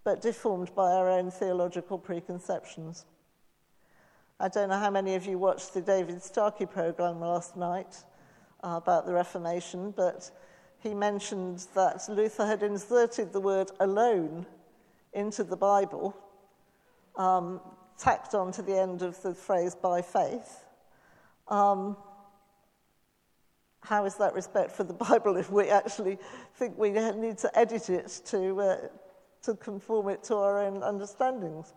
but 0.04 0.22
deformed 0.22 0.74
by 0.74 0.92
our 0.92 1.10
own 1.10 1.30
theological 1.30 1.98
preconceptions. 1.98 3.04
I 4.38 4.48
don't 4.48 4.70
know 4.70 4.78
how 4.78 4.90
many 4.90 5.16
of 5.16 5.26
you 5.26 5.36
watched 5.36 5.74
the 5.74 5.82
David 5.82 6.22
Starkey 6.22 6.64
program 6.64 7.20
last 7.20 7.56
night 7.56 8.04
uh, 8.64 8.80
about 8.82 9.04
the 9.04 9.12
Reformation, 9.12 9.90
but 9.90 10.30
he 10.78 10.94
mentioned 10.94 11.66
that 11.74 12.08
Luther 12.08 12.46
had 12.46 12.62
inserted 12.62 13.32
the 13.32 13.40
word 13.40 13.70
alone 13.80 14.46
into 15.12 15.44
the 15.44 15.56
Bible, 15.56 16.16
um, 17.16 17.60
tacked 18.00 18.34
on 18.34 18.50
to 18.52 18.62
the 18.62 18.78
end 18.78 19.02
of 19.02 19.20
the 19.22 19.34
phrase 19.34 19.74
by 19.74 20.00
faith. 20.02 20.64
Um, 21.48 21.96
how 23.82 24.04
is 24.04 24.16
that 24.16 24.34
respect 24.34 24.72
for 24.72 24.84
the 24.84 24.92
Bible 24.94 25.36
if 25.36 25.50
we 25.50 25.68
actually 25.68 26.18
think 26.54 26.78
we 26.78 26.90
need 26.90 27.38
to 27.38 27.58
edit 27.58 27.90
it 27.90 28.22
to, 28.26 28.60
uh, 28.60 28.76
to 29.42 29.54
conform 29.54 30.08
it 30.08 30.22
to 30.24 30.36
our 30.36 30.62
own 30.64 30.82
understandings? 30.82 31.72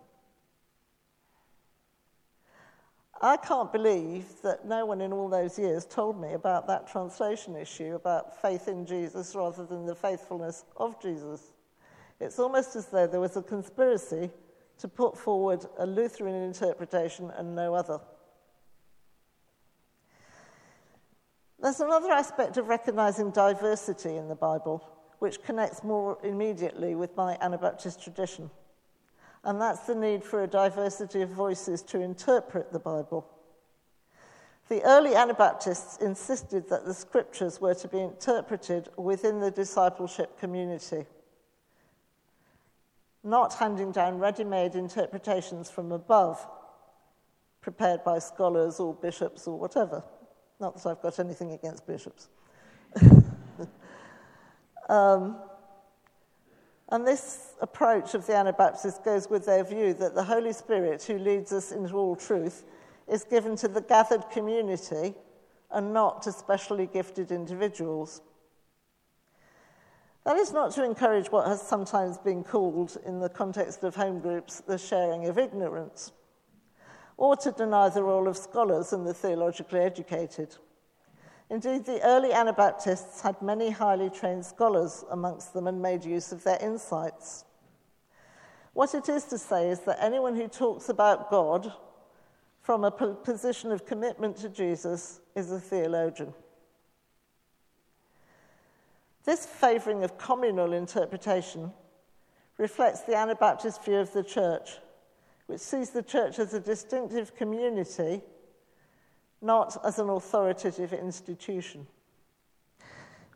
I 3.22 3.36
can't 3.36 3.72
believe 3.72 4.26
that 4.42 4.66
no 4.66 4.84
one 4.84 5.00
in 5.00 5.12
all 5.12 5.28
those 5.28 5.58
years 5.58 5.86
told 5.86 6.20
me 6.20 6.34
about 6.34 6.66
that 6.66 6.88
translation 6.88 7.56
issue 7.56 7.94
about 7.94 8.40
faith 8.42 8.68
in 8.68 8.84
Jesus 8.84 9.34
rather 9.34 9.64
than 9.64 9.86
the 9.86 9.94
faithfulness 9.94 10.64
of 10.76 11.00
Jesus. 11.00 11.52
It's 12.20 12.38
almost 12.38 12.76
as 12.76 12.86
though 12.86 13.06
there 13.06 13.20
was 13.20 13.36
a 13.36 13.42
conspiracy 13.42 14.30
to 14.78 14.88
put 14.88 15.16
forward 15.16 15.64
a 15.78 15.86
Lutheran 15.86 16.34
interpretation 16.34 17.30
and 17.36 17.54
no 17.54 17.74
other. 17.74 18.00
There's 21.60 21.80
another 21.80 22.10
aspect 22.10 22.56
of 22.56 22.68
recognizing 22.68 23.30
diversity 23.30 24.16
in 24.16 24.28
the 24.28 24.34
Bible 24.34 24.86
which 25.18 25.42
connects 25.42 25.82
more 25.82 26.18
immediately 26.22 26.94
with 26.94 27.16
my 27.16 27.38
Anabaptist 27.40 28.02
tradition, 28.02 28.50
and 29.44 29.58
that's 29.58 29.86
the 29.86 29.94
need 29.94 30.22
for 30.22 30.42
a 30.42 30.46
diversity 30.46 31.22
of 31.22 31.30
voices 31.30 31.82
to 31.82 32.00
interpret 32.00 32.72
the 32.72 32.78
Bible. 32.78 33.26
The 34.68 34.82
early 34.82 35.14
Anabaptists 35.14 35.98
insisted 35.98 36.68
that 36.68 36.84
the 36.84 36.94
scriptures 36.94 37.60
were 37.60 37.74
to 37.74 37.88
be 37.88 38.00
interpreted 38.00 38.88
within 38.96 39.40
the 39.40 39.50
discipleship 39.50 40.38
community, 40.38 41.06
not 43.24 43.54
handing 43.54 43.90
down 43.90 44.18
ready 44.18 44.44
made 44.44 44.74
interpretations 44.74 45.70
from 45.70 45.90
above, 45.92 46.46
prepared 47.62 48.04
by 48.04 48.18
scholars 48.18 48.78
or 48.78 48.94
bishops 48.94 49.48
or 49.48 49.58
whatever. 49.58 50.04
Not 50.60 50.76
that 50.76 50.90
I've 50.90 51.02
got 51.02 51.18
anything 51.18 51.52
against 51.52 51.86
bishops. 51.86 52.28
um, 54.88 55.36
and 56.90 57.06
this 57.06 57.54
approach 57.60 58.14
of 58.14 58.26
the 58.26 58.36
Anabaptists 58.36 59.00
goes 59.04 59.28
with 59.30 59.46
their 59.46 59.64
view 59.64 59.94
that 59.94 60.14
the 60.14 60.22
Holy 60.22 60.52
Spirit, 60.52 61.02
who 61.02 61.18
leads 61.18 61.52
us 61.52 61.72
into 61.72 61.94
all 61.94 62.14
truth, 62.14 62.64
is 63.08 63.24
given 63.24 63.56
to 63.56 63.68
the 63.68 63.80
gathered 63.80 64.28
community 64.30 65.14
and 65.70 65.92
not 65.92 66.22
to 66.22 66.32
specially 66.32 66.86
gifted 66.86 67.32
individuals. 67.32 68.20
That 70.24 70.36
is 70.36 70.52
not 70.52 70.72
to 70.72 70.84
encourage 70.84 71.30
what 71.30 71.46
has 71.46 71.60
sometimes 71.60 72.18
been 72.18 72.44
called, 72.44 72.96
in 73.04 73.20
the 73.20 73.28
context 73.28 73.84
of 73.84 73.94
home 73.94 74.20
groups, 74.20 74.60
the 74.60 74.78
sharing 74.78 75.26
of 75.26 75.38
ignorance 75.38 76.12
or 77.16 77.36
to 77.36 77.52
deny 77.52 77.88
the 77.88 78.02
role 78.02 78.28
of 78.28 78.36
scholars 78.36 78.92
and 78.92 79.06
the 79.06 79.14
theologically 79.14 79.80
educated. 79.80 80.56
Indeed, 81.50 81.84
the 81.84 82.02
early 82.02 82.32
Anabaptists 82.32 83.20
had 83.20 83.40
many 83.40 83.70
highly 83.70 84.10
trained 84.10 84.44
scholars 84.44 85.04
amongst 85.10 85.52
them 85.52 85.66
and 85.66 85.80
made 85.80 86.04
use 86.04 86.32
of 86.32 86.42
their 86.42 86.58
insights. 86.60 87.44
What 88.72 88.94
it 88.94 89.08
is 89.08 89.24
to 89.24 89.38
say 89.38 89.68
is 89.68 89.80
that 89.80 90.02
anyone 90.02 90.34
who 90.34 90.48
talks 90.48 90.88
about 90.88 91.30
God 91.30 91.72
from 92.60 92.82
a 92.82 92.90
position 92.90 93.70
of 93.70 93.86
commitment 93.86 94.36
to 94.38 94.48
Jesus 94.48 95.20
is 95.36 95.52
a 95.52 95.60
theologian. 95.60 96.32
This 99.24 99.46
favouring 99.46 100.04
of 100.04 100.18
communal 100.18 100.72
interpretation 100.72 101.72
reflects 102.58 103.00
the 103.00 103.16
Anabaptist 103.16 103.84
view 103.84 103.96
of 103.96 104.12
the 104.12 104.22
church 104.22 104.78
which 105.46 105.60
sees 105.60 105.90
the 105.90 106.02
church 106.02 106.38
as 106.38 106.54
a 106.54 106.60
distinctive 106.60 107.36
community, 107.36 108.22
not 109.42 109.76
as 109.84 109.98
an 109.98 110.08
authoritative 110.08 110.92
institution, 110.92 111.86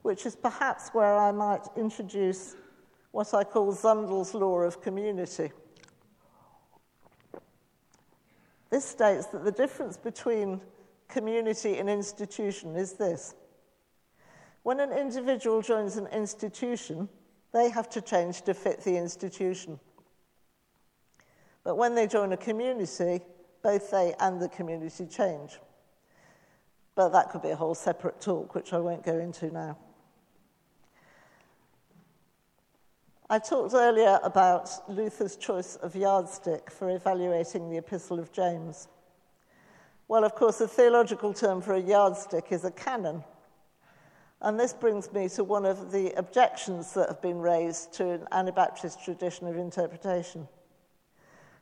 which 0.02 0.24
is 0.24 0.34
perhaps 0.34 0.88
where 0.90 1.16
I 1.16 1.32
might 1.32 1.66
introduce 1.76 2.56
what 3.10 3.34
I 3.34 3.44
call 3.44 3.72
Zundel's 3.74 4.34
law 4.34 4.60
of 4.60 4.80
community. 4.80 5.50
This 8.70 8.84
states 8.84 9.26
that 9.26 9.44
the 9.44 9.52
difference 9.52 9.96
between 9.96 10.60
community 11.08 11.78
and 11.78 11.88
institution 11.88 12.76
is 12.76 12.94
this. 12.94 13.34
When 14.62 14.80
an 14.80 14.92
individual 14.92 15.62
joins 15.62 15.96
an 15.96 16.06
institution, 16.08 17.08
they 17.52 17.70
have 17.70 17.88
to 17.90 18.00
change 18.00 18.42
to 18.42 18.54
fit 18.54 18.80
the 18.82 18.96
institution. 18.96 19.80
But 21.64 21.76
when 21.76 21.94
they 21.94 22.06
join 22.06 22.32
a 22.32 22.36
community, 22.36 23.20
both 23.62 23.90
they 23.90 24.14
and 24.20 24.40
the 24.40 24.48
community 24.48 25.06
change. 25.06 25.58
But 26.94 27.10
that 27.10 27.30
could 27.30 27.42
be 27.42 27.50
a 27.50 27.56
whole 27.56 27.74
separate 27.74 28.20
talk, 28.20 28.54
which 28.54 28.72
I 28.72 28.78
won't 28.78 29.04
go 29.04 29.18
into 29.18 29.50
now. 29.50 29.78
I 33.30 33.38
talked 33.38 33.74
earlier 33.74 34.18
about 34.22 34.70
Luther's 34.88 35.36
choice 35.36 35.76
of 35.76 35.94
yardstick 35.94 36.70
for 36.70 36.88
evaluating 36.88 37.68
the 37.68 37.76
Epistle 37.76 38.18
of 38.18 38.32
James. 38.32 38.88
Well, 40.08 40.24
of 40.24 40.34
course, 40.34 40.58
the 40.58 40.66
theological 40.66 41.34
term 41.34 41.60
for 41.60 41.74
a 41.74 41.80
yardstick 41.80 42.46
is 42.50 42.64
a 42.64 42.70
canon. 42.70 43.22
And 44.40 44.58
this 44.58 44.72
brings 44.72 45.12
me 45.12 45.28
to 45.30 45.42
one 45.42 45.66
of 45.66 45.90
the 45.90 46.12
objections 46.12 46.94
that 46.94 47.08
have 47.08 47.20
been 47.20 47.38
raised 47.38 47.92
to 47.94 48.10
an 48.10 48.26
Anabaptist 48.30 49.04
tradition 49.04 49.48
of 49.48 49.56
interpretation 49.56 50.46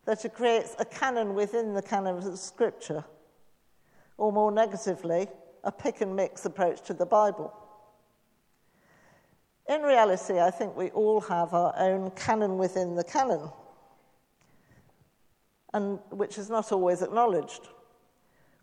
that 0.05 0.25
it 0.25 0.35
creates 0.35 0.77
a 0.79 0.85
canon 0.85 1.35
within 1.35 1.75
the 1.75 1.83
canon 1.83 2.19
of 2.19 2.39
Scripture, 2.39 3.05
or 4.17 4.33
more 4.33 4.53
negatively, 4.53 5.27
a 5.65 5.73
pick 5.73 6.01
and 6.01 6.15
mix 6.15 6.45
approach 6.47 6.81
to 6.83 6.95
the 6.95 7.05
Bible. 7.05 7.53
In 9.69 9.83
reality, 9.83 10.39
I 10.39 10.51
think 10.53 10.77
we 10.77 10.91
all 10.91 11.21
have 11.23 11.53
our 11.55 11.75
own 11.77 12.13
canon 12.13 12.57
within 12.57 12.95
the 12.95 13.03
canon, 13.03 13.51
and 15.75 15.99
which 16.11 16.39
is 16.39 16.49
not 16.49 16.71
always 16.71 17.03
acknowledged, 17.03 17.67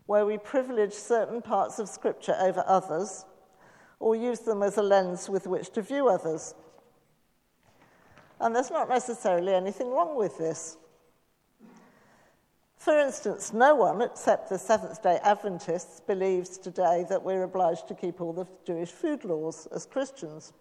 where 0.06 0.24
we 0.24 0.38
privilege 0.38 0.94
certain 0.94 1.42
parts 1.42 1.78
of 1.78 1.90
Scripture 1.90 2.36
over 2.40 2.64
others, 2.66 3.26
or 4.04 4.14
use 4.14 4.40
them 4.40 4.62
as 4.62 4.76
a 4.76 4.82
lens 4.82 5.30
with 5.30 5.46
which 5.46 5.70
to 5.70 5.80
view 5.80 6.10
others. 6.10 6.54
And 8.38 8.54
there's 8.54 8.70
not 8.70 8.86
necessarily 8.86 9.54
anything 9.54 9.88
wrong 9.88 10.14
with 10.14 10.36
this. 10.36 10.76
For 12.76 12.98
instance, 12.98 13.54
no 13.54 13.74
one 13.74 14.02
except 14.02 14.50
the 14.50 14.58
Seventh 14.58 15.02
day 15.02 15.18
Adventists 15.24 16.00
believes 16.00 16.58
today 16.58 17.06
that 17.08 17.22
we're 17.22 17.44
obliged 17.44 17.88
to 17.88 17.94
keep 17.94 18.20
all 18.20 18.34
the 18.34 18.46
Jewish 18.66 18.90
food 18.90 19.24
laws 19.24 19.66
as 19.74 19.86
Christians. 19.86 20.52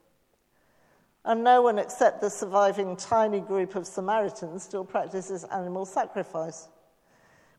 And 1.25 1.43
no 1.43 1.63
one 1.63 1.79
except 1.79 2.21
the 2.21 2.29
surviving 2.29 2.95
tiny 2.95 3.41
group 3.41 3.75
of 3.75 3.85
Samaritans 3.85 4.63
still 4.63 4.85
practices 4.85 5.43
animal 5.43 5.85
sacrifice. 5.85 6.69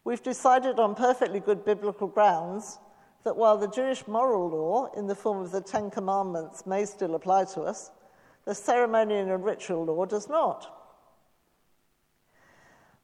We've 0.03 0.23
decided 0.23 0.79
on 0.79 0.95
perfectly 0.95 1.41
good 1.41 1.63
biblical 1.63 2.09
grounds 2.09 2.79
that 3.25 3.37
while 3.37 3.57
the 3.57 3.69
Jewish 3.69 4.07
moral 4.07 4.49
law, 4.51 4.93
in 4.97 5.07
the 5.07 5.15
form 5.15 5.39
of 5.39 5.51
the 5.51 5.61
Ten 5.61 5.91
Commandments, 5.91 6.67
may 6.67 6.85
still 6.85 7.15
apply 7.15 7.45
to 7.47 7.63
us, 7.63 7.91
the 8.45 8.55
ceremonial 8.55 9.33
and 9.33 9.45
ritual 9.45 9.85
law 9.87 10.05
does 10.05 10.29
not. 10.29 10.71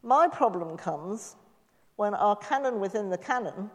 My 0.03 0.29
problem 0.29 0.77
comes 0.77 1.37
when 1.97 2.15
our 2.15 2.37
canon 2.37 2.81
within 2.81 3.11
the 3.11 3.19
canon, 3.19 3.71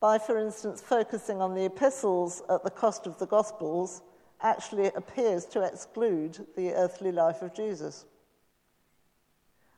by, 0.00 0.18
for 0.18 0.38
instance, 0.38 0.80
focusing 0.80 1.40
on 1.40 1.54
the 1.54 1.64
epistles 1.64 2.42
at 2.48 2.62
the 2.64 2.70
cost 2.70 3.06
of 3.06 3.18
the 3.18 3.26
Gospels, 3.26 4.02
actually 4.40 4.86
appears 4.94 5.44
to 5.46 5.62
exclude 5.62 6.46
the 6.56 6.72
earthly 6.72 7.12
life 7.12 7.42
of 7.42 7.54
Jesus. 7.54 8.06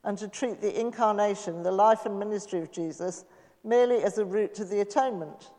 And 0.05 0.17
to 0.19 0.29
treat 0.29 0.61
the 0.61 0.79
incarnation, 0.79 1.63
the 1.63 1.73
life 1.73 2.07
and 2.07 2.19
ministry 2.19 2.61
of 2.61 2.71
Jesus, 2.71 3.25
merely 3.63 4.03
as 4.03 4.19
a 4.19 4.25
route 4.25 4.55
to 4.55 4.65
the 4.65 4.81
atonement 4.81 5.51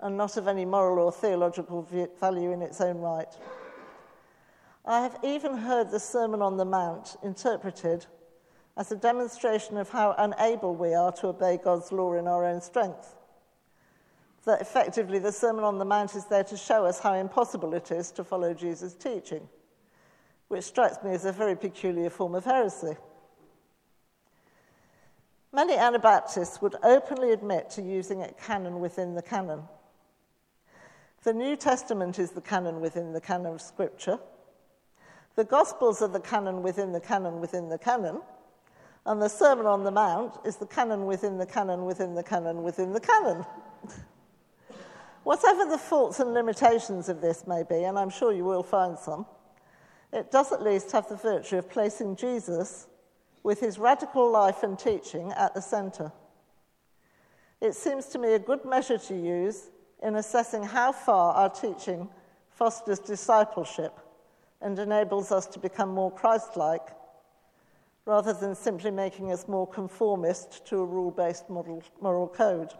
and 0.00 0.16
not 0.16 0.36
of 0.36 0.48
any 0.48 0.64
moral 0.64 1.04
or 1.04 1.12
theological 1.12 1.86
value 2.20 2.52
in 2.52 2.62
its 2.62 2.80
own 2.80 2.98
right. 2.98 3.32
I 4.84 5.02
have 5.02 5.18
even 5.22 5.56
heard 5.56 5.90
the 5.90 6.00
Sermon 6.00 6.40
on 6.40 6.56
the 6.56 6.64
Mount 6.64 7.16
interpreted 7.22 8.06
as 8.76 8.90
a 8.90 8.96
demonstration 8.96 9.76
of 9.76 9.90
how 9.90 10.14
unable 10.16 10.74
we 10.74 10.94
are 10.94 11.12
to 11.12 11.28
obey 11.28 11.58
God's 11.62 11.92
law 11.92 12.14
in 12.14 12.26
our 12.26 12.44
own 12.44 12.60
strength. 12.60 13.14
that 14.44 14.62
effectively 14.62 15.18
the 15.18 15.32
Sermon 15.32 15.64
on 15.64 15.78
the 15.78 15.84
Mount 15.84 16.14
is 16.14 16.24
there 16.24 16.44
to 16.44 16.56
show 16.56 16.86
us 16.86 16.98
how 16.98 17.12
impossible 17.12 17.74
it 17.74 17.90
is 17.90 18.10
to 18.12 18.24
follow 18.24 18.54
Jesus' 18.54 18.94
teaching, 18.94 19.46
which 20.48 20.64
strikes 20.64 21.02
me 21.04 21.10
as 21.12 21.26
a 21.26 21.32
very 21.32 21.54
peculiar 21.54 22.08
form 22.08 22.34
of 22.34 22.46
heresy. 22.46 22.96
Many 25.52 25.74
Anabaptists 25.74 26.62
would 26.62 26.76
openly 26.84 27.32
admit 27.32 27.70
to 27.70 27.82
using 27.82 28.22
a 28.22 28.32
canon 28.32 28.78
within 28.78 29.14
the 29.14 29.22
canon. 29.22 29.62
The 31.24 31.32
New 31.32 31.56
Testament 31.56 32.20
is 32.20 32.30
the 32.30 32.40
canon 32.40 32.80
within 32.80 33.12
the 33.12 33.20
canon 33.20 33.54
of 33.54 33.60
Scripture. 33.60 34.20
The 35.34 35.44
Gospels 35.44 36.02
are 36.02 36.08
the 36.08 36.20
canon 36.20 36.62
within 36.62 36.92
the 36.92 37.00
canon 37.00 37.40
within 37.40 37.68
the 37.68 37.78
canon. 37.78 38.22
And 39.04 39.20
the 39.20 39.28
Sermon 39.28 39.66
on 39.66 39.82
the 39.82 39.90
Mount 39.90 40.38
is 40.44 40.56
the 40.56 40.66
canon 40.66 41.06
within 41.06 41.36
the 41.36 41.46
canon 41.46 41.84
within 41.84 42.14
the 42.14 42.22
canon 42.22 42.62
within 42.62 42.92
the 42.92 43.00
canon. 43.00 43.44
Whatever 45.24 45.64
the 45.64 45.78
faults 45.78 46.20
and 46.20 46.32
limitations 46.32 47.08
of 47.08 47.20
this 47.20 47.46
may 47.46 47.64
be, 47.64 47.84
and 47.84 47.98
I'm 47.98 48.10
sure 48.10 48.32
you 48.32 48.44
will 48.44 48.62
find 48.62 48.96
some, 48.98 49.26
it 50.12 50.30
does 50.30 50.52
at 50.52 50.62
least 50.62 50.92
have 50.92 51.08
the 51.08 51.16
virtue 51.16 51.58
of 51.58 51.68
placing 51.68 52.16
Jesus 52.16 52.86
with 53.42 53.60
his 53.60 53.78
radical 53.78 54.30
life 54.30 54.62
and 54.62 54.78
teaching 54.78 55.32
at 55.32 55.54
the 55.54 55.62
centre. 55.62 56.12
It 57.60 57.74
seems 57.74 58.06
to 58.06 58.18
me 58.18 58.34
a 58.34 58.38
good 58.38 58.64
measure 58.64 58.98
to 58.98 59.14
use 59.14 59.70
in 60.02 60.16
assessing 60.16 60.62
how 60.62 60.92
far 60.92 61.34
our 61.34 61.50
teaching 61.50 62.08
fosters 62.50 62.98
discipleship 62.98 63.98
and 64.60 64.78
enables 64.78 65.32
us 65.32 65.46
to 65.46 65.58
become 65.58 65.90
more 65.90 66.10
Christ 66.10 66.56
like, 66.56 66.88
rather 68.04 68.32
than 68.32 68.54
simply 68.54 68.90
making 68.90 69.32
us 69.32 69.46
more 69.46 69.66
conformist 69.66 70.66
to 70.66 70.78
a 70.78 70.84
rule 70.84 71.10
based 71.10 71.48
moral 71.48 72.28
code. 72.28 72.72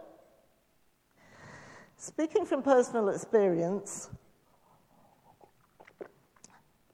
Speaking 1.97 2.45
from 2.45 2.63
personal 2.63 3.09
experience, 3.09 4.09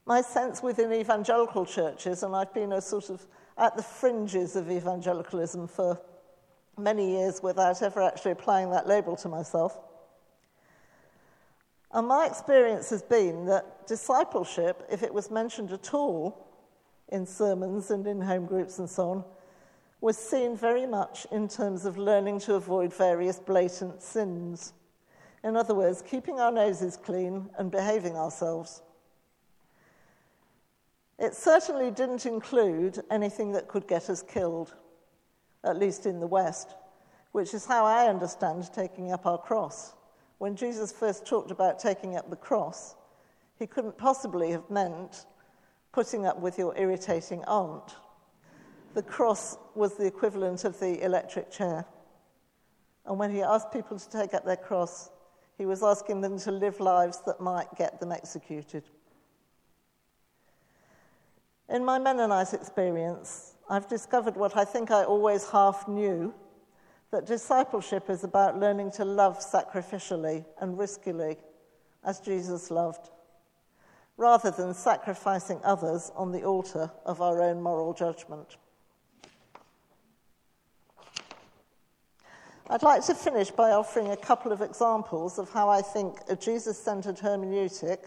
my 0.06 0.22
sense 0.22 0.62
within 0.62 0.92
evangelical 0.94 1.66
churches, 1.66 2.24
and 2.24 2.36
I've 2.36 2.54
been 2.54 2.74
a 2.74 2.82
sort 2.82 3.10
of 3.10 3.26
at 3.58 3.76
the 3.76 3.84
fringes 3.84 4.56
of 4.56 4.70
evangelicalism 4.70 5.68
for 5.68 6.00
many 6.78 7.18
years 7.18 7.42
without 7.42 7.82
ever 7.82 8.02
actually 8.02 8.32
applying 8.32 8.70
that 8.72 8.88
label 8.88 9.16
to 9.16 9.28
myself. 9.28 9.80
And 11.92 12.08
my 12.08 12.28
experience 12.28 12.90
has 12.92 13.02
been 13.02 13.46
that 13.46 13.88
discipleship, 13.88 14.86
if 14.92 15.04
it 15.04 15.14
was 15.14 15.32
mentioned 15.32 15.72
at 15.72 15.94
all 15.94 16.48
in 17.10 17.26
sermons 17.26 17.90
and 17.90 18.06
in 18.06 18.22
home 18.22 18.46
groups 18.46 18.78
and 18.80 18.90
so 18.90 19.10
on, 19.10 19.24
was 20.02 20.18
seen 20.18 20.56
very 20.56 20.86
much 20.86 21.26
in 21.32 21.48
terms 21.48 21.86
of 21.86 21.98
learning 21.98 22.40
to 22.42 22.54
avoid 22.54 22.94
various 22.94 23.40
blatant 23.40 24.04
sins. 24.04 24.74
In 25.44 25.56
other 25.56 25.74
words, 25.74 26.04
keeping 26.04 26.40
our 26.40 26.52
noses 26.52 26.98
clean 26.98 27.50
and 27.58 27.72
behaving 27.72 28.16
ourselves. 28.16 28.84
It 31.20 31.34
certainly 31.34 31.90
didn't 31.90 32.26
include 32.26 33.00
anything 33.10 33.52
that 33.54 33.68
could 33.68 33.88
get 33.88 34.10
us 34.10 34.22
killed, 34.22 34.76
at 35.64 35.78
least 35.78 36.06
in 36.06 36.20
the 36.20 36.28
West, 36.28 36.76
which 37.32 37.54
is 37.54 37.66
how 37.66 37.86
I 37.86 38.08
understand 38.08 38.70
taking 38.74 39.12
up 39.12 39.26
our 39.26 39.40
cross. 39.40 39.94
When 40.38 40.56
Jesus 40.56 40.92
first 40.92 41.26
talked 41.26 41.50
about 41.50 41.80
taking 41.80 42.16
up 42.16 42.30
the 42.30 42.36
cross, 42.36 42.96
he 43.58 43.66
couldn't 43.66 43.98
possibly 43.98 44.52
have 44.52 44.70
meant 44.70 45.26
putting 45.92 46.28
up 46.28 46.40
with 46.40 46.60
your 46.60 46.78
irritating 46.78 47.44
aunt. 47.46 47.96
The 48.94 49.02
cross 49.02 49.58
was 49.74 49.96
the 49.96 50.06
equivalent 50.06 50.64
of 50.64 50.80
the 50.80 51.04
electric 51.04 51.50
chair. 51.50 51.86
And 53.06 53.18
when 53.18 53.32
he 53.32 53.42
asked 53.42 53.72
people 53.72 53.98
to 53.98 54.10
take 54.10 54.36
up 54.36 54.46
their 54.46 54.58
cross, 54.58 55.10
he 55.58 55.66
was 55.66 55.82
asking 55.82 56.22
them 56.22 56.38
to 56.40 56.52
live 56.52 56.80
lives 56.80 57.22
that 57.26 57.42
might 57.42 57.74
get 57.76 58.00
them 58.00 58.12
executed. 58.12 58.84
In 61.70 61.84
my 61.84 62.00
Mennonite 62.00 62.54
experience, 62.54 63.56
I've 63.70 63.90
discovered 63.90 64.38
what 64.38 64.56
I 64.56 64.64
think 64.64 64.90
I 64.90 65.04
always 65.04 65.50
half 65.50 65.86
knew 65.88 66.34
that 67.12 67.26
discipleship 67.26 68.10
is 68.10 68.24
about 68.24 68.58
learning 68.58 68.92
to 68.92 69.04
love 69.04 69.40
sacrificially 69.40 70.46
and 70.62 70.78
riskily, 70.78 71.36
as 72.06 72.22
Jesus 72.22 72.72
loved, 72.72 73.10
rather 74.16 74.50
than 74.50 74.74
sacrificing 74.74 75.60
others 75.66 76.10
on 76.16 76.32
the 76.32 76.44
altar 76.44 76.90
of 77.06 77.22
our 77.22 77.42
own 77.42 77.62
moral 77.62 77.94
judgment. 77.94 78.56
I'd 82.70 82.84
like 82.84 83.06
to 83.06 83.16
finish 83.16 83.52
by 83.52 83.72
offering 83.72 84.12
a 84.12 84.18
couple 84.18 84.54
of 84.54 84.62
examples 84.62 85.38
of 85.38 85.50
how 85.52 85.70
I 85.70 85.82
think 85.82 86.20
a 86.30 86.36
Jesus 86.36 86.78
centered 86.78 87.18
hermeneutic 87.18 88.00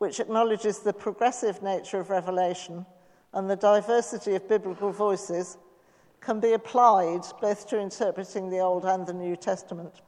which 0.00 0.18
acknowledges 0.18 0.78
the 0.78 0.94
progressive 0.94 1.62
nature 1.62 2.00
of 2.00 2.08
revelation 2.08 2.86
and 3.34 3.50
the 3.50 3.56
diversity 3.56 4.34
of 4.34 4.48
biblical 4.48 4.90
voices, 4.90 5.58
can 6.22 6.40
be 6.40 6.54
applied 6.54 7.20
both 7.38 7.68
to 7.68 7.78
interpreting 7.78 8.48
the 8.48 8.60
Old 8.60 8.86
and 8.86 9.06
the 9.06 9.12
New 9.12 9.36
Testament. 9.36 10.00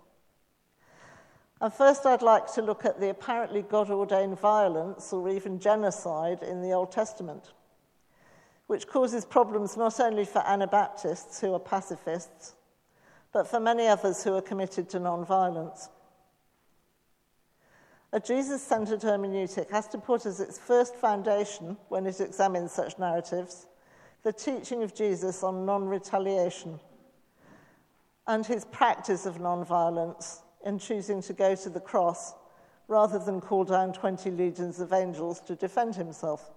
And 1.60 1.70
first, 1.70 2.06
I'd 2.06 2.22
like 2.22 2.50
to 2.54 2.62
look 2.62 2.86
at 2.86 3.00
the 3.00 3.10
apparently 3.10 3.60
God 3.60 3.90
ordained 3.90 4.40
violence 4.40 5.12
or 5.12 5.28
even 5.28 5.60
genocide 5.60 6.42
in 6.42 6.62
the 6.62 6.72
Old 6.72 6.90
Testament, 6.90 7.52
which 8.68 8.86
causes 8.86 9.26
problems 9.26 9.76
not 9.76 10.00
only 10.00 10.24
for 10.24 10.38
Anabaptists 10.46 11.38
who 11.38 11.52
are 11.52 11.60
pacifists, 11.60 12.54
but 13.30 13.46
for 13.46 13.60
many 13.60 13.88
others 13.88 14.24
who 14.24 14.34
are 14.36 14.42
committed 14.42 14.88
to 14.88 14.98
non 14.98 15.22
violence. 15.22 15.90
A 18.14 18.20
Jesus 18.20 18.62
centered 18.62 19.00
hermeneutic 19.00 19.70
has 19.70 19.88
to 19.88 19.98
put 19.98 20.26
as 20.26 20.38
its 20.38 20.58
first 20.58 20.94
foundation, 20.94 21.78
when 21.88 22.06
it 22.06 22.20
examines 22.20 22.72
such 22.72 22.98
narratives, 22.98 23.66
the 24.22 24.32
teaching 24.32 24.82
of 24.82 24.94
Jesus 24.94 25.42
on 25.42 25.64
non 25.64 25.88
retaliation 25.88 26.78
and 28.26 28.44
his 28.44 28.64
practice 28.66 29.24
of 29.24 29.40
non 29.40 29.64
violence 29.64 30.42
in 30.64 30.78
choosing 30.78 31.22
to 31.22 31.32
go 31.32 31.54
to 31.54 31.70
the 31.70 31.80
cross 31.80 32.34
rather 32.86 33.18
than 33.18 33.40
call 33.40 33.64
down 33.64 33.92
20 33.92 34.30
legions 34.30 34.78
of 34.78 34.92
angels 34.92 35.40
to 35.40 35.54
defend 35.56 35.94
himself. 35.94 36.50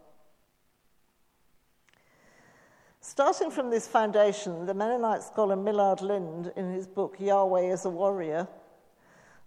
Starting 2.99 3.49
from 3.49 3.69
this 3.69 3.87
foundation, 3.87 4.65
the 4.65 4.73
Mennonite 4.73 5.23
scholar 5.23 5.55
Millard 5.55 6.01
Lind, 6.01 6.51
in 6.55 6.73
his 6.73 6.87
book 6.87 7.15
Yahweh 7.19 7.71
is 7.71 7.85
a 7.85 7.89
Warrior, 7.89 8.47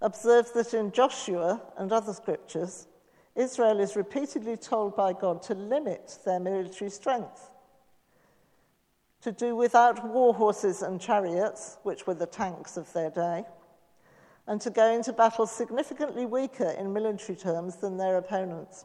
observes 0.00 0.52
that 0.52 0.74
in 0.74 0.92
Joshua 0.92 1.61
and 1.76 1.92
other 1.92 2.12
scriptures, 2.12 2.87
Israel 3.34 3.80
is 3.80 3.96
repeatedly 3.96 4.56
told 4.56 4.96
by 4.96 5.12
God 5.12 5.42
to 5.44 5.54
limit 5.54 6.18
their 6.24 6.40
military 6.40 6.90
strength, 6.90 7.50
to 9.22 9.32
do 9.32 9.54
without 9.56 10.06
war 10.06 10.34
horses 10.34 10.82
and 10.82 11.00
chariots, 11.00 11.78
which 11.82 12.06
were 12.06 12.14
the 12.14 12.26
tanks 12.26 12.76
of 12.76 12.92
their 12.92 13.11
day, 13.11 13.44
and 14.46 14.61
to 14.61 14.70
go 14.70 14.90
into 14.92 15.12
battle 15.12 15.46
significantly 15.46 16.26
weaker 16.26 16.70
in 16.70 16.92
military 16.92 17.37
terms 17.37 17.76
than 17.76 17.96
their 17.96 18.16
opponents. 18.16 18.84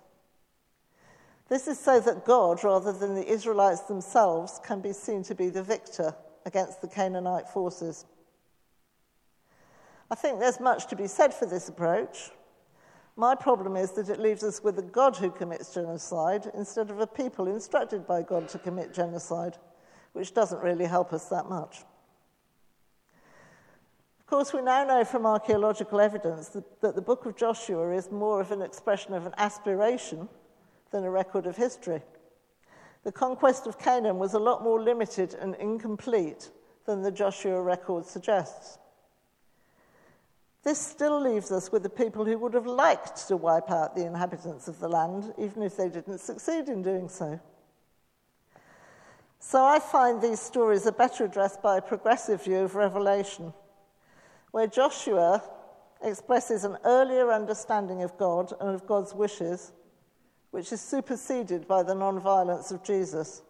This 1.49 1.67
is 1.67 1.79
so 1.79 1.99
that 1.99 2.25
God, 2.25 2.63
rather 2.63 2.91
than 2.91 3.15
the 3.15 3.27
Israelites 3.27 3.81
themselves, 3.81 4.59
can 4.63 4.81
be 4.81 4.93
seen 4.93 5.23
to 5.23 5.35
be 5.35 5.49
the 5.49 5.63
victor 5.63 6.15
against 6.45 6.81
the 6.81 6.87
Canaanite 6.87 7.47
forces. 7.47 8.05
I 10.11 10.15
think 10.15 10.39
there's 10.39 10.59
much 10.59 10.87
to 10.87 10.95
be 10.95 11.07
said 11.07 11.33
for 11.33 11.45
this 11.45 11.69
approach. 11.69 12.31
My 13.15 13.35
problem 13.35 13.75
is 13.75 13.91
that 13.91 14.09
it 14.09 14.19
leaves 14.19 14.43
us 14.43 14.63
with 14.63 14.79
a 14.79 14.83
God 14.83 15.15
who 15.15 15.29
commits 15.29 15.73
genocide 15.73 16.49
instead 16.55 16.89
of 16.89 16.99
a 16.99 17.07
people 17.07 17.47
instructed 17.47 18.07
by 18.07 18.23
God 18.23 18.47
to 18.49 18.59
commit 18.59 18.93
genocide, 18.93 19.57
which 20.13 20.33
doesn't 20.33 20.63
really 20.63 20.85
help 20.85 21.13
us 21.13 21.25
that 21.29 21.47
much. 21.47 21.83
Of 24.19 24.25
course, 24.27 24.51
we 24.51 24.61
now 24.61 24.83
know 24.83 25.05
from 25.05 25.27
archaeological 25.27 25.99
evidence 25.99 26.49
that, 26.49 26.81
that 26.81 26.95
the 26.95 27.01
book 27.01 27.25
of 27.27 27.35
Joshua 27.35 27.91
is 27.91 28.09
more 28.09 28.41
of 28.41 28.51
an 28.51 28.63
expression 28.63 29.13
of 29.13 29.27
an 29.27 29.33
aspiration 29.37 30.27
than 30.91 31.03
a 31.03 31.11
record 31.11 31.45
of 31.45 31.55
history. 31.55 32.01
The 33.03 33.11
conquest 33.11 33.67
of 33.67 33.77
Canaan 33.77 34.17
was 34.17 34.33
a 34.33 34.39
lot 34.39 34.63
more 34.63 34.81
limited 34.81 35.35
and 35.35 35.55
incomplete 35.55 36.49
than 36.85 37.01
the 37.01 37.11
Joshua 37.11 37.61
record 37.61 38.05
suggests. 38.05 38.79
This 40.63 40.79
still 40.79 41.21
leaves 41.21 41.51
us 41.51 41.71
with 41.71 41.83
the 41.83 41.89
people 41.89 42.23
who 42.23 42.37
would 42.37 42.53
have 42.53 42.65
liked 42.65 43.27
to 43.27 43.35
wipe 43.35 43.69
out 43.69 43.95
the 43.95 44.05
inhabitants 44.05 44.69
of 44.69 44.79
the 44.79 44.87
land, 44.87 45.33
even 45.37 45.61
if 45.61 45.75
they 45.75 45.89
didn't 45.89 46.19
succeed 46.19 46.69
in 46.69 46.81
doing 46.81 47.09
so. 47.09 47.39
So 49.39 49.61
I 49.61 49.79
find 49.79 50.21
these 50.21 50.39
stories 50.39 50.87
are 50.87 50.93
better 50.93 51.25
addressed 51.25 51.61
by 51.61 51.77
a 51.77 51.81
progressive 51.81 52.45
view 52.45 52.59
of 52.59 52.75
Revelation, 52.75 53.53
where 54.51 54.67
Joshua 54.67 55.43
expresses 56.01 56.63
an 56.63 56.77
earlier 56.85 57.29
understanding 57.29 58.01
of 58.01 58.17
God 58.17 58.53
and 58.61 58.69
of 58.69 58.87
God's 58.87 59.13
wishes, 59.13 59.73
which 60.51 60.71
is 60.71 60.79
superseded 60.79 61.67
by 61.67 61.83
the 61.83 61.95
non-violence 61.95 62.71
of 62.71 62.83
Jesus. 62.83 63.41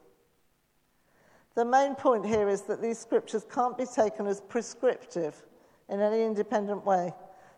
The 1.53 1.65
main 1.65 1.93
point 1.93 2.25
here 2.25 2.49
is 2.49 2.63
that 2.63 2.81
these 2.81 2.97
scriptures 2.97 3.45
can't 3.53 3.77
be 3.77 3.85
taken 3.85 4.25
as 4.25 4.41
prescriptive 4.41 5.43
in 5.89 5.99
any 5.99 6.23
independent 6.23 6.85
way, 6.85 7.13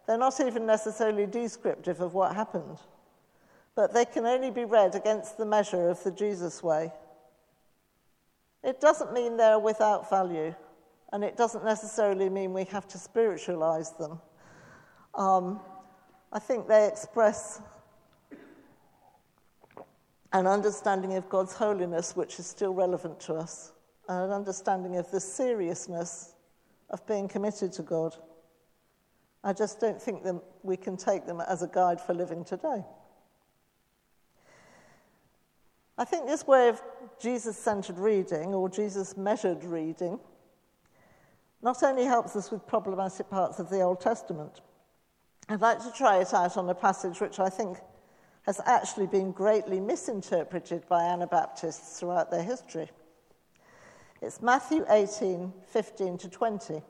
They're 0.06 0.18
not 0.18 0.40
even 0.40 0.66
necessarily 0.66 1.26
descriptive 1.26 2.00
of 2.00 2.14
what 2.14 2.36
happened, 2.36 2.78
but 3.74 3.94
they 3.94 4.06
can 4.06 4.26
only 4.26 4.52
be 4.52 4.66
read 4.66 4.96
against 4.96 5.38
the 5.38 5.46
measure 5.46 5.90
of 5.90 6.04
the 6.04 6.12
Jesus 6.12 6.62
way. 6.62 6.94
It 8.64 8.80
doesn't 8.80 9.14
mean 9.14 9.38
they're 9.38 9.60
without 9.60 10.10
value, 10.10 10.54
and 11.12 11.24
it 11.24 11.38
doesn't 11.38 11.64
necessarily 11.64 12.30
mean 12.30 12.54
we 12.54 12.66
have 12.66 12.88
to 12.90 12.98
spiritualize 12.98 13.92
them. 13.94 14.20
Um, 15.16 15.60
I 16.32 16.40
think 16.40 16.68
they 16.68 16.88
express 16.88 17.62
an 20.34 20.48
understanding 20.48 21.16
of 21.16 21.30
God's 21.30 21.54
holiness 21.54 22.16
which 22.16 22.40
is 22.40 22.46
still 22.46 22.74
relevant 22.74 23.20
to 23.22 23.36
us, 23.36 23.72
and 24.08 24.26
an 24.26 24.32
understanding 24.32 24.98
of 24.98 25.10
the 25.10 25.20
seriousness 25.20 26.35
of 26.96 27.06
being 27.06 27.28
committed 27.28 27.74
to 27.74 27.82
God. 27.82 28.16
I 29.44 29.52
just 29.52 29.82
don't 29.82 30.02
think 30.02 30.24
that 30.24 30.42
we 30.64 30.78
can 30.78 30.96
take 30.96 31.26
them 31.26 31.42
as 31.42 31.62
a 31.62 31.68
guide 31.68 32.00
for 32.00 32.14
living 32.14 32.46
today. 32.46 32.86
I 35.98 36.06
think 36.06 36.26
this 36.26 36.48
way 36.48 36.70
of 36.70 36.82
Jesus 37.22 37.58
centered 37.58 38.00
reading 38.00 38.54
or 38.54 38.70
Jesus 38.70 39.18
measured 39.18 39.66
reading 39.66 40.22
not 41.62 41.84
only 41.84 42.06
helps 42.06 42.34
us 42.38 42.50
with 42.50 42.66
problematic 42.66 43.30
parts 43.30 43.60
of 43.60 43.70
the 43.70 43.82
Old 43.82 44.00
Testament, 44.00 44.62
I'd 45.50 45.60
like 45.60 45.80
to 45.80 45.92
try 45.92 46.22
it 46.22 46.34
out 46.34 46.56
on 46.56 46.70
a 46.70 46.76
passage 46.76 47.20
which 47.20 47.40
I 47.40 47.50
think 47.50 47.78
has 48.44 48.62
actually 48.66 49.08
been 49.08 49.34
greatly 49.34 49.82
misinterpreted 49.82 50.88
by 50.88 51.04
Anabaptists 51.04 52.00
throughout 52.00 52.32
their 52.32 52.44
history. 52.44 52.90
It's 54.22 54.42
Matthew 54.42 54.86
18 54.90 55.52
15 55.68 56.18
to 56.20 56.30
20, 56.30 56.82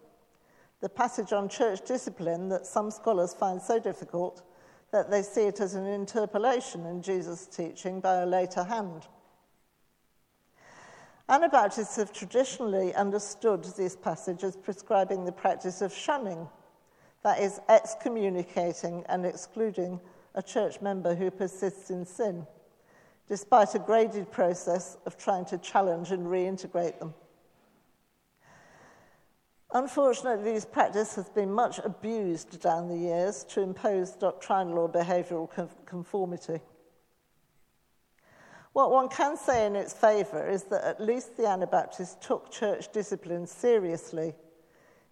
the 0.82 0.90
passage 0.90 1.34
on 1.34 1.50
church 1.50 1.82
discipline 1.86 2.50
that 2.50 2.68
some 2.68 2.92
scholars 2.92 3.34
find 3.34 3.60
so 3.60 3.80
difficult 3.80 4.44
that 4.92 5.10
they 5.10 5.24
see 5.24 5.42
it 5.42 5.60
as 5.60 5.74
an 5.74 5.88
interpolation 5.88 6.86
in 6.86 7.02
Jesus' 7.02 7.48
teaching 7.48 8.00
by 8.00 8.18
a 8.18 8.26
later 8.26 8.64
hand. 8.64 9.08
Anabaptists 11.28 11.96
have 11.96 12.14
traditionally 12.14 12.94
understood 12.94 13.64
this 13.76 13.96
passage 13.96 14.44
as 14.44 14.56
prescribing 14.56 15.26
the 15.26 15.32
practice 15.32 15.82
of 15.82 15.92
shunning, 15.92 16.48
that 17.24 17.40
is, 17.40 17.60
excommunicating 17.68 19.04
and 19.10 19.26
excluding 19.26 20.00
a 20.36 20.44
church 20.44 20.80
member 20.80 21.16
who 21.16 21.32
persists 21.32 21.90
in 21.90 22.06
sin, 22.06 22.46
despite 23.28 23.74
a 23.76 23.80
graded 23.80 24.32
process 24.32 24.98
of 25.06 25.18
trying 25.18 25.46
to 25.46 25.58
challenge 25.58 26.12
and 26.12 26.28
reintegrate 26.28 27.00
them. 27.00 27.14
Unfortunately, 29.74 30.54
this 30.54 30.66
practice 30.66 31.16
has 31.16 31.28
been 31.30 31.52
much 31.52 31.80
abused 31.80 32.62
down 32.62 32.88
the 32.88 32.96
years 32.96 33.44
to 33.46 33.62
impose 33.62 34.12
doctrinal 34.12 34.78
or 34.78 34.90
behavioural 34.90 35.50
conformity. 35.86 36.62
What 38.72 38.92
one 38.92 39.10
can 39.10 39.38
say 39.38 39.66
in 39.66 39.76
its 39.76 39.94
favour 39.94 40.48
is 40.48 40.64
that 40.66 40.84
at 40.84 41.02
least 41.02 41.38
the 41.38 41.48
Anabaptists 41.48 42.26
took 42.26 42.52
church 42.52 42.92
discipline 42.92 43.48
seriously 43.48 44.36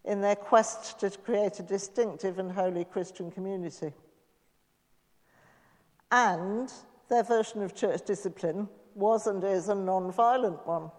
in 0.05 0.21
their 0.21 0.35
quest 0.35 0.99
to 0.99 1.09
create 1.09 1.59
a 1.59 1.63
distinctive 1.63 2.39
and 2.39 2.51
holy 2.51 2.85
Christian 2.85 3.31
community. 3.31 3.93
And 6.11 6.71
their 7.13 7.23
version 7.23 7.61
of 7.61 7.75
church 7.75 8.01
discipline 8.05 8.67
was 8.95 9.27
and 9.27 9.43
is 9.43 9.69
a 9.69 9.75
non 9.75 10.11
violent 10.11 10.65
one, 10.65 10.89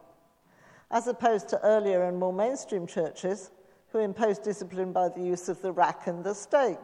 as 0.92 1.08
opposed 1.08 1.48
to 1.48 1.60
earlier 1.64 2.04
and 2.04 2.16
more 2.16 2.32
mainstream 2.32 2.86
churches 2.86 3.50
who 3.88 3.98
imposed 3.98 4.44
discipline 4.44 4.92
by 4.92 5.08
the 5.08 5.20
use 5.20 5.48
of 5.48 5.60
the 5.60 5.72
rack 5.72 6.06
and 6.06 6.22
the 6.22 6.32
stake. 6.32 6.78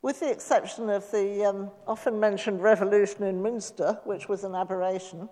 With 0.00 0.20
the 0.20 0.30
exception 0.30 0.90
of 0.90 1.10
the 1.10 1.44
um, 1.44 1.70
often 1.86 2.20
mentioned 2.20 2.62
revolution 2.62 3.24
in 3.24 3.42
Munster, 3.42 3.98
which 4.04 4.28
was 4.28 4.44
an 4.44 4.54
aberration, 4.54 5.28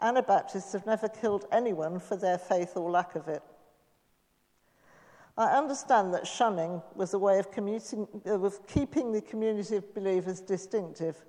Anabaptists 0.00 0.72
have 0.72 0.86
never 0.86 1.08
killed 1.08 1.44
anyone 1.52 1.98
for 1.98 2.16
their 2.16 2.38
faith 2.38 2.76
or 2.76 2.90
lack 2.90 3.14
of 3.14 3.28
it. 3.28 3.42
I 5.36 5.56
understand 5.56 6.14
that 6.14 6.26
shunning 6.26 6.80
was 6.94 7.12
a 7.12 7.18
way 7.18 7.38
of, 7.38 7.46
uh, 7.46 8.30
of 8.30 8.66
keeping 8.66 9.12
the 9.12 9.20
community 9.20 9.76
of 9.76 9.94
believers 9.94 10.40
distinctive, 10.40 11.22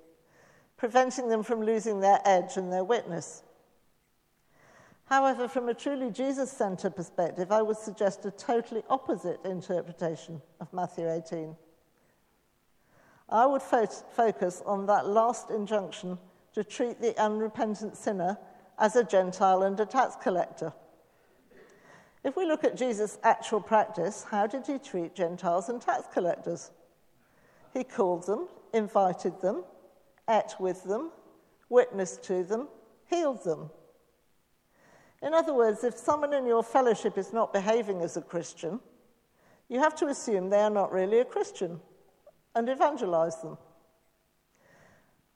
preventing 0.82 1.28
them 1.28 1.44
from 1.44 1.62
losing 1.62 2.00
their 2.00 2.18
edge 2.24 2.56
and 2.56 2.72
their 2.72 2.82
witness. 2.82 3.44
However, 5.04 5.46
from 5.46 5.68
a 5.68 5.74
truly 5.74 6.10
Jesus 6.10 6.50
centered 6.50 6.96
perspective, 6.96 7.52
I 7.52 7.62
would 7.62 7.76
suggest 7.76 8.24
a 8.24 8.32
totally 8.32 8.82
opposite 8.90 9.38
interpretation 9.44 10.42
of 10.60 10.72
Matthew 10.72 11.08
18. 11.08 11.54
I 13.28 13.46
would 13.46 13.62
fo- 13.62 13.86
focus 13.86 14.60
on 14.66 14.86
that 14.86 15.06
last 15.06 15.50
injunction 15.50 16.18
to 16.52 16.64
treat 16.64 17.00
the 17.00 17.16
unrepentant 17.16 17.96
sinner 17.96 18.36
as 18.76 18.96
a 18.96 19.04
Gentile 19.04 19.62
and 19.62 19.78
a 19.78 19.86
tax 19.86 20.16
collector. 20.20 20.72
If 22.24 22.36
we 22.36 22.44
look 22.44 22.64
at 22.64 22.76
Jesus' 22.76 23.18
actual 23.22 23.60
practice, 23.60 24.24
how 24.28 24.48
did 24.48 24.66
he 24.66 24.78
treat 24.78 25.14
Gentiles 25.14 25.68
and 25.68 25.80
tax 25.80 26.08
collectors? 26.12 26.72
He 27.72 27.84
called 27.84 28.26
them, 28.26 28.48
invited 28.74 29.40
them, 29.40 29.62
ate 30.28 30.54
with 30.58 30.84
them, 30.84 31.10
witnessed 31.68 32.22
to 32.24 32.44
them, 32.44 32.68
healed 33.08 33.44
them. 33.44 33.70
In 35.22 35.34
other 35.34 35.54
words, 35.54 35.84
if 35.84 35.96
someone 35.96 36.32
in 36.32 36.46
your 36.46 36.62
fellowship 36.62 37.16
is 37.16 37.32
not 37.32 37.52
behaving 37.52 38.02
as 38.02 38.16
a 38.16 38.22
Christian, 38.22 38.80
you 39.68 39.78
have 39.78 39.94
to 39.96 40.06
assume 40.06 40.50
they 40.50 40.60
are 40.60 40.70
not 40.70 40.92
really 40.92 41.20
a 41.20 41.24
Christian 41.24 41.80
and 42.54 42.68
evangelize 42.68 43.40
them. 43.40 43.56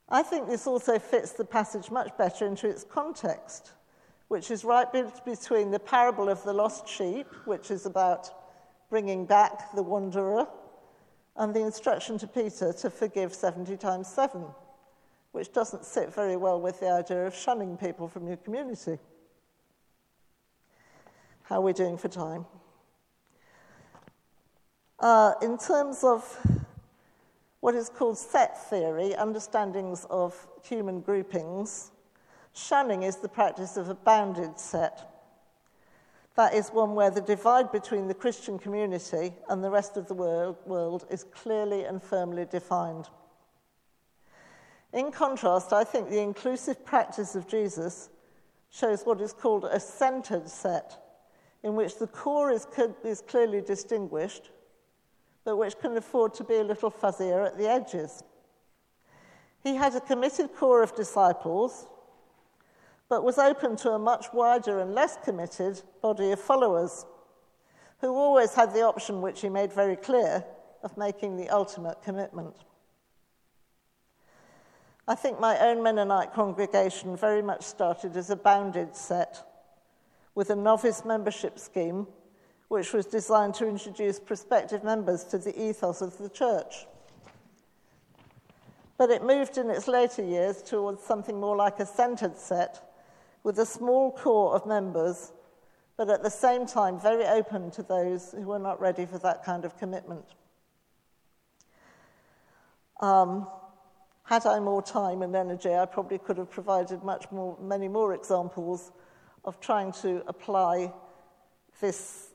I 0.09 0.23
think 0.23 0.47
this 0.47 0.67
also 0.67 0.99
fits 0.99 1.31
the 1.33 1.45
passage 1.45 1.89
much 1.89 2.15
better 2.17 2.45
into 2.45 2.67
its 2.67 2.83
context 2.83 3.73
which 4.27 4.51
is 4.51 4.63
right 4.63 4.87
between 5.25 5.71
the 5.71 5.79
parable 5.79 6.29
of 6.29 6.43
the 6.43 6.53
lost 6.53 6.87
sheep, 6.87 7.27
which 7.45 7.71
is 7.71 7.85
about 7.85 8.29
bringing 8.89 9.25
back 9.25 9.73
the 9.73 9.83
wanderer, 9.83 10.47
and 11.37 11.53
the 11.53 11.61
instruction 11.61 12.17
to 12.17 12.27
Peter 12.27 12.73
to 12.73 12.89
forgive 12.89 13.33
70 13.33 13.77
times 13.77 14.07
7, 14.07 14.45
which 15.31 15.51
doesn't 15.53 15.85
sit 15.85 16.13
very 16.13 16.35
well 16.35 16.59
with 16.59 16.79
the 16.79 16.89
idea 16.89 17.25
of 17.25 17.35
shunning 17.35 17.77
people 17.77 18.07
from 18.07 18.27
your 18.27 18.37
community. 18.37 18.97
How 21.43 21.57
are 21.57 21.61
we 21.61 21.73
doing 21.73 21.97
for 21.97 22.07
time? 22.07 22.45
Uh, 24.99 25.33
in 25.41 25.57
terms 25.57 26.03
of 26.03 26.23
what 27.59 27.75
is 27.75 27.89
called 27.89 28.17
set 28.17 28.69
theory, 28.69 29.15
understandings 29.15 30.05
of 30.09 30.47
human 30.63 31.01
groupings, 31.01 31.91
Shunning 32.57 33.03
is 33.03 33.17
the 33.17 33.29
practice 33.29 33.77
of 33.77 33.87
a 33.89 33.93
bounded 33.93 34.59
set. 34.59 35.13
That 36.35 36.55
is 36.55 36.69
one 36.69 36.95
where 36.95 37.11
the 37.11 37.21
divide 37.21 37.71
between 37.71 38.07
the 38.07 38.15
Christian 38.15 38.57
community 38.57 39.31
and 39.47 39.63
the 39.63 39.69
rest 39.69 39.95
of 39.95 40.07
the 40.07 40.15
world, 40.15 40.57
world 40.65 41.05
is 41.11 41.23
clearly 41.23 41.83
and 41.83 42.01
firmly 42.01 42.45
defined. 42.45 43.09
In 44.93 45.11
contrast, 45.11 45.73
I 45.73 45.83
think 45.83 46.09
the 46.09 46.21
inclusive 46.21 46.85
practice 46.85 47.35
of 47.35 47.47
Jesus 47.47 48.09
shows 48.69 49.03
what 49.03 49.21
is 49.21 49.33
called 49.33 49.65
a 49.65 49.79
centered 49.79 50.49
set, 50.49 50.97
in 51.63 51.75
which 51.75 51.97
the 51.97 52.07
core 52.07 52.51
is, 52.51 52.67
is 53.03 53.21
clearly 53.21 53.61
distinguished, 53.61 54.51
but 55.43 55.57
which 55.57 55.77
can 55.79 55.95
afford 55.97 56.33
to 56.35 56.43
be 56.43 56.55
a 56.55 56.63
little 56.63 56.91
fuzzier 56.91 57.45
at 57.45 57.57
the 57.57 57.69
edges. 57.69 58.23
He 59.63 59.75
had 59.75 59.95
a 59.95 60.01
committed 60.01 60.55
core 60.55 60.83
of 60.83 60.95
disciples 60.95 61.87
but 63.09 63.23
was 63.23 63.37
open 63.37 63.75
to 63.77 63.91
a 63.91 63.99
much 63.99 64.27
wider 64.33 64.79
and 64.79 64.93
less 64.93 65.17
committed 65.23 65.81
body 66.01 66.31
of 66.31 66.39
followers, 66.39 67.05
who 68.01 68.13
always 68.13 68.53
had 68.53 68.73
the 68.73 68.81
option, 68.81 69.21
which 69.21 69.41
he 69.41 69.49
made 69.49 69.71
very 69.71 69.95
clear, 69.95 70.43
of 70.83 70.97
making 70.97 71.37
the 71.37 71.49
ultimate 71.49 72.01
commitment. 72.03 72.55
I 75.07 75.15
think 75.15 75.39
my 75.39 75.57
own 75.59 75.81
Mennonite 75.81 76.33
congregation 76.33 77.15
very 77.15 77.41
much 77.41 77.63
started 77.63 78.17
as 78.17 78.29
a 78.29 78.35
bounded 78.35 78.95
set, 78.95 79.41
with 80.35 80.49
a 80.49 80.55
novice 80.55 81.05
membership 81.05 81.57
scheme 81.57 82.07
which 82.67 82.91
was 82.91 83.05
designed 83.05 83.53
to 83.55 83.67
introduce 83.67 84.19
prospective 84.19 84.83
members 84.83 85.23
to 85.23 85.37
the 85.37 85.57
ethos 85.57 86.01
of 86.01 86.17
the 86.17 86.29
church. 86.29 86.85
But 88.97 89.09
it 89.09 89.23
moved 89.23 89.57
in 89.57 89.69
its 89.69 89.87
later 89.87 90.23
years 90.23 90.61
towards 90.61 91.01
something 91.01 91.39
more 91.39 91.55
like 91.55 91.79
a 91.79 91.85
centered 91.85 92.37
set 92.37 92.83
with 93.43 93.57
a 93.59 93.65
small 93.65 94.11
core 94.11 94.53
of 94.53 94.65
members, 94.65 95.31
but 95.95 96.09
at 96.09 96.23
the 96.23 96.29
same 96.29 96.65
time 96.65 96.99
very 96.99 97.25
open 97.25 97.71
to 97.71 97.83
those 97.83 98.31
who 98.31 98.47
were 98.47 98.59
not 98.59 98.81
ready 98.81 99.05
for 99.05 99.19
that 99.19 99.45
kind 99.45 99.63
of 99.63 99.77
commitment. 99.77 100.25
Um, 102.99 103.47
had 104.27 104.45
I 104.45 104.59
more 104.59 104.81
time 104.81 105.21
and 105.21 105.33
energy, 105.33 105.73
I 105.73 105.85
probably 105.85 106.17
could 106.17 106.37
have 106.37 106.51
provided 106.51 107.01
much 107.01 107.31
more, 107.31 107.57
many 107.61 107.87
more 107.87 108.13
examples 108.13 108.91
of 109.45 109.61
trying 109.61 109.93
to 110.01 110.21
apply 110.27 110.91
this 111.79 112.31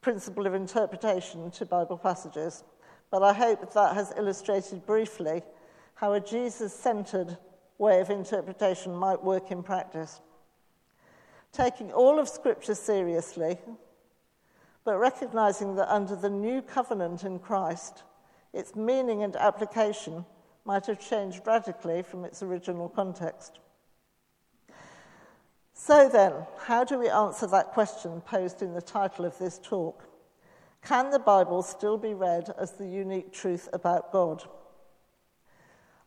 principle 0.00 0.48
of 0.48 0.54
interpretation 0.54 1.48
to 1.52 1.64
Bible 1.64 1.96
passages. 1.96 2.64
but 3.12 3.22
I 3.22 3.32
hope 3.32 3.72
that 3.72 3.94
has 3.94 4.12
illustrated 4.16 4.84
briefly 4.84 5.42
how 5.94 6.14
a 6.14 6.20
Jesus 6.20 6.74
centered 6.74 7.38
way 7.78 8.00
of 8.00 8.10
interpretation 8.10 8.92
might 8.92 9.22
work 9.22 9.52
in 9.52 9.62
practice. 9.62 10.20
Taking 11.52 11.92
all 11.92 12.18
of 12.18 12.28
Scripture 12.28 12.74
seriously, 12.74 13.58
but 14.84 14.98
recognizing 14.98 15.76
that 15.76 15.88
under 15.88 16.16
the 16.16 16.30
new 16.30 16.62
covenant 16.62 17.22
in 17.22 17.38
Christ, 17.38 18.02
its 18.52 18.74
meaning 18.74 19.22
and 19.22 19.36
application 19.36 20.24
might 20.66 20.86
have 20.86 20.98
changed 20.98 21.46
radically 21.46 22.02
from 22.02 22.24
its 22.24 22.42
original 22.42 22.88
context. 22.88 23.60
So, 25.72 26.08
then, 26.08 26.32
how 26.58 26.84
do 26.84 26.98
we 26.98 27.08
answer 27.08 27.46
that 27.46 27.72
question 27.72 28.20
posed 28.22 28.62
in 28.62 28.74
the 28.74 28.82
title 28.82 29.24
of 29.24 29.38
this 29.38 29.60
talk? 29.62 30.04
Can 30.82 31.10
the 31.10 31.18
Bible 31.18 31.62
still 31.62 31.98
be 31.98 32.14
read 32.14 32.52
as 32.58 32.72
the 32.72 32.86
unique 32.86 33.32
truth 33.32 33.68
about 33.72 34.10
God? 34.10 34.42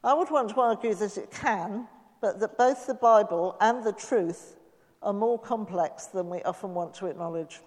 I 0.04 0.14
would 0.14 0.32
want 0.32 0.50
to 0.50 0.60
argue 0.60 0.96
that 0.96 1.18
it 1.18 1.32
can, 1.32 1.88
but 2.22 2.40
that 2.40 2.58
both 2.58 2.88
the 2.88 2.94
Bible 2.94 3.56
and 3.62 3.84
the 3.84 3.94
truth 3.94 4.58
are 5.02 5.14
more 5.14 5.40
complex 5.40 6.08
than 6.08 6.30
we 6.30 6.42
often 6.44 6.74
want 6.74 6.94
to 6.96 7.06
acknowledge. 7.06 7.60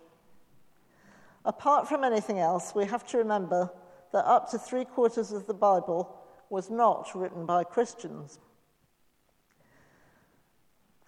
Apart 1.45 1.89
from 1.89 2.05
anything 2.05 2.39
else, 2.39 2.75
we 2.75 2.85
have 2.85 3.07
to 3.09 3.19
remember 3.19 3.71
that 4.13 4.27
up 4.27 4.51
to 4.51 4.59
three 4.59 4.85
quarters 4.85 5.33
of 5.33 5.47
the 5.47 5.55
Bible 5.55 6.22
was 6.53 6.69
not 6.69 7.11
written 7.15 7.47
by 7.47 7.65
Christians. 7.65 8.39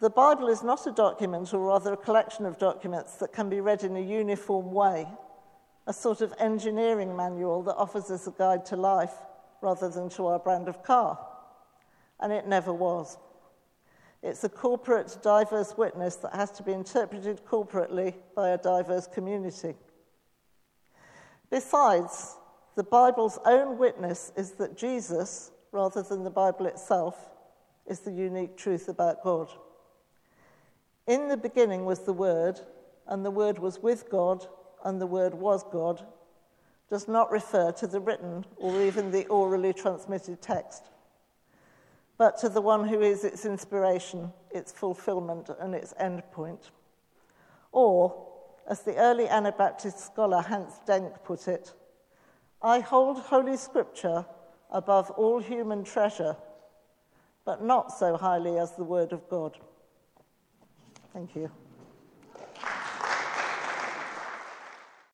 The 0.01 0.09
Bible 0.09 0.49
is 0.49 0.63
not 0.63 0.87
a 0.87 0.91
document, 0.91 1.53
or 1.53 1.61
rather 1.61 1.93
a 1.93 1.99
collection 1.99 2.47
of 2.47 2.59
documents, 2.59 3.17
that 3.17 3.33
can 3.33 3.51
be 3.51 3.61
read 3.61 3.85
in 3.85 3.95
a 3.95 4.01
uniform 4.01 4.73
way, 4.73 5.07
a 5.87 5.93
sort 5.93 6.23
of 6.23 6.33
engineering 6.39 7.15
manual 7.15 7.63
that 7.65 7.77
offers 7.77 8.11
us 8.11 8.27
a 8.27 8.31
guide 8.31 8.65
to 8.67 8.77
life 8.77 9.13
rather 9.61 9.91
than 9.91 10.09
to 10.11 10.27
our 10.27 10.39
brand 10.39 10.67
of 10.67 10.83
car. 10.83 11.19
And 12.21 12.33
it 12.33 12.47
never 12.47 12.73
was. 12.73 13.19
It's 14.23 14.45
a 14.45 14.49
corporate, 14.49 15.19
diverse 15.23 15.77
witness 15.77 16.17
that 16.17 16.35
has 16.35 16.53
to 16.53 16.63
be 16.63 16.73
interpreted 16.73 17.45
corporately 17.45 18.15
by 18.35 18.51
a 18.51 18.59
diverse 18.59 19.07
community. 19.07 19.75
Besides, 21.51 22.37
the 22.75 22.85
Bible's 22.85 23.39
own 23.45 23.79
witness 23.79 24.33
is 24.37 24.53
that 24.53 24.77
Jesus, 24.77 25.53
rather 25.73 26.03
than 26.03 26.25
the 26.25 26.31
Bible 26.31 26.67
itself, 26.67 27.17
is 27.87 28.01
the 28.01 28.13
unique 28.13 28.57
truth 28.57 28.89
about 28.89 29.23
God. 29.23 29.49
In 31.07 31.29
the 31.29 31.37
beginning 31.37 31.85
was 31.85 32.01
the 32.01 32.13
Word, 32.13 32.61
and 33.07 33.25
the 33.25 33.31
Word 33.31 33.59
was 33.59 33.81
with 33.81 34.09
God, 34.11 34.47
and 34.85 35.01
the 35.01 35.07
Word 35.07 35.35
was 35.35 35.63
God, 35.71 36.05
does 36.91 37.09
not 37.09 37.31
refer 37.31 37.73
to 37.73 37.87
the 37.87 38.01
written 38.01 38.45
or 38.57 38.81
even 38.83 39.11
the 39.11 39.27
orally 39.27 39.73
transmitted 39.73 40.41
text, 40.41 40.85
but 42.17 42.39
to 42.39 42.49
the 42.49 42.61
one 42.61 42.89
who 42.89 43.01
is 43.01 43.25
its 43.25 43.45
inspiration, 43.45 44.33
its 44.51 44.73
fulfillment, 44.73 45.51
and 45.61 45.75
its 45.75 45.95
end 45.99 46.23
point. 46.33 46.71
Or, 47.73 48.29
as 48.69 48.83
the 48.83 48.97
early 48.97 49.29
Anabaptist 49.29 49.99
scholar 49.99 50.41
Hans 50.41 50.81
Denck 50.87 51.25
put 51.25 51.49
it, 51.49 51.75
I 52.65 52.81
hold 52.81 53.19
Holy 53.19 53.59
Scripture 53.59 54.25
above 54.71 55.11
all 55.11 55.39
human 55.39 55.85
treasure, 55.85 56.35
but 57.45 57.63
not 57.63 57.93
so 57.93 58.17
highly 58.17 58.57
as 58.57 58.73
the 58.73 58.85
Word 58.85 59.13
of 59.13 59.29
God. 59.29 59.59
Thank 61.13 61.37
you. 61.37 61.51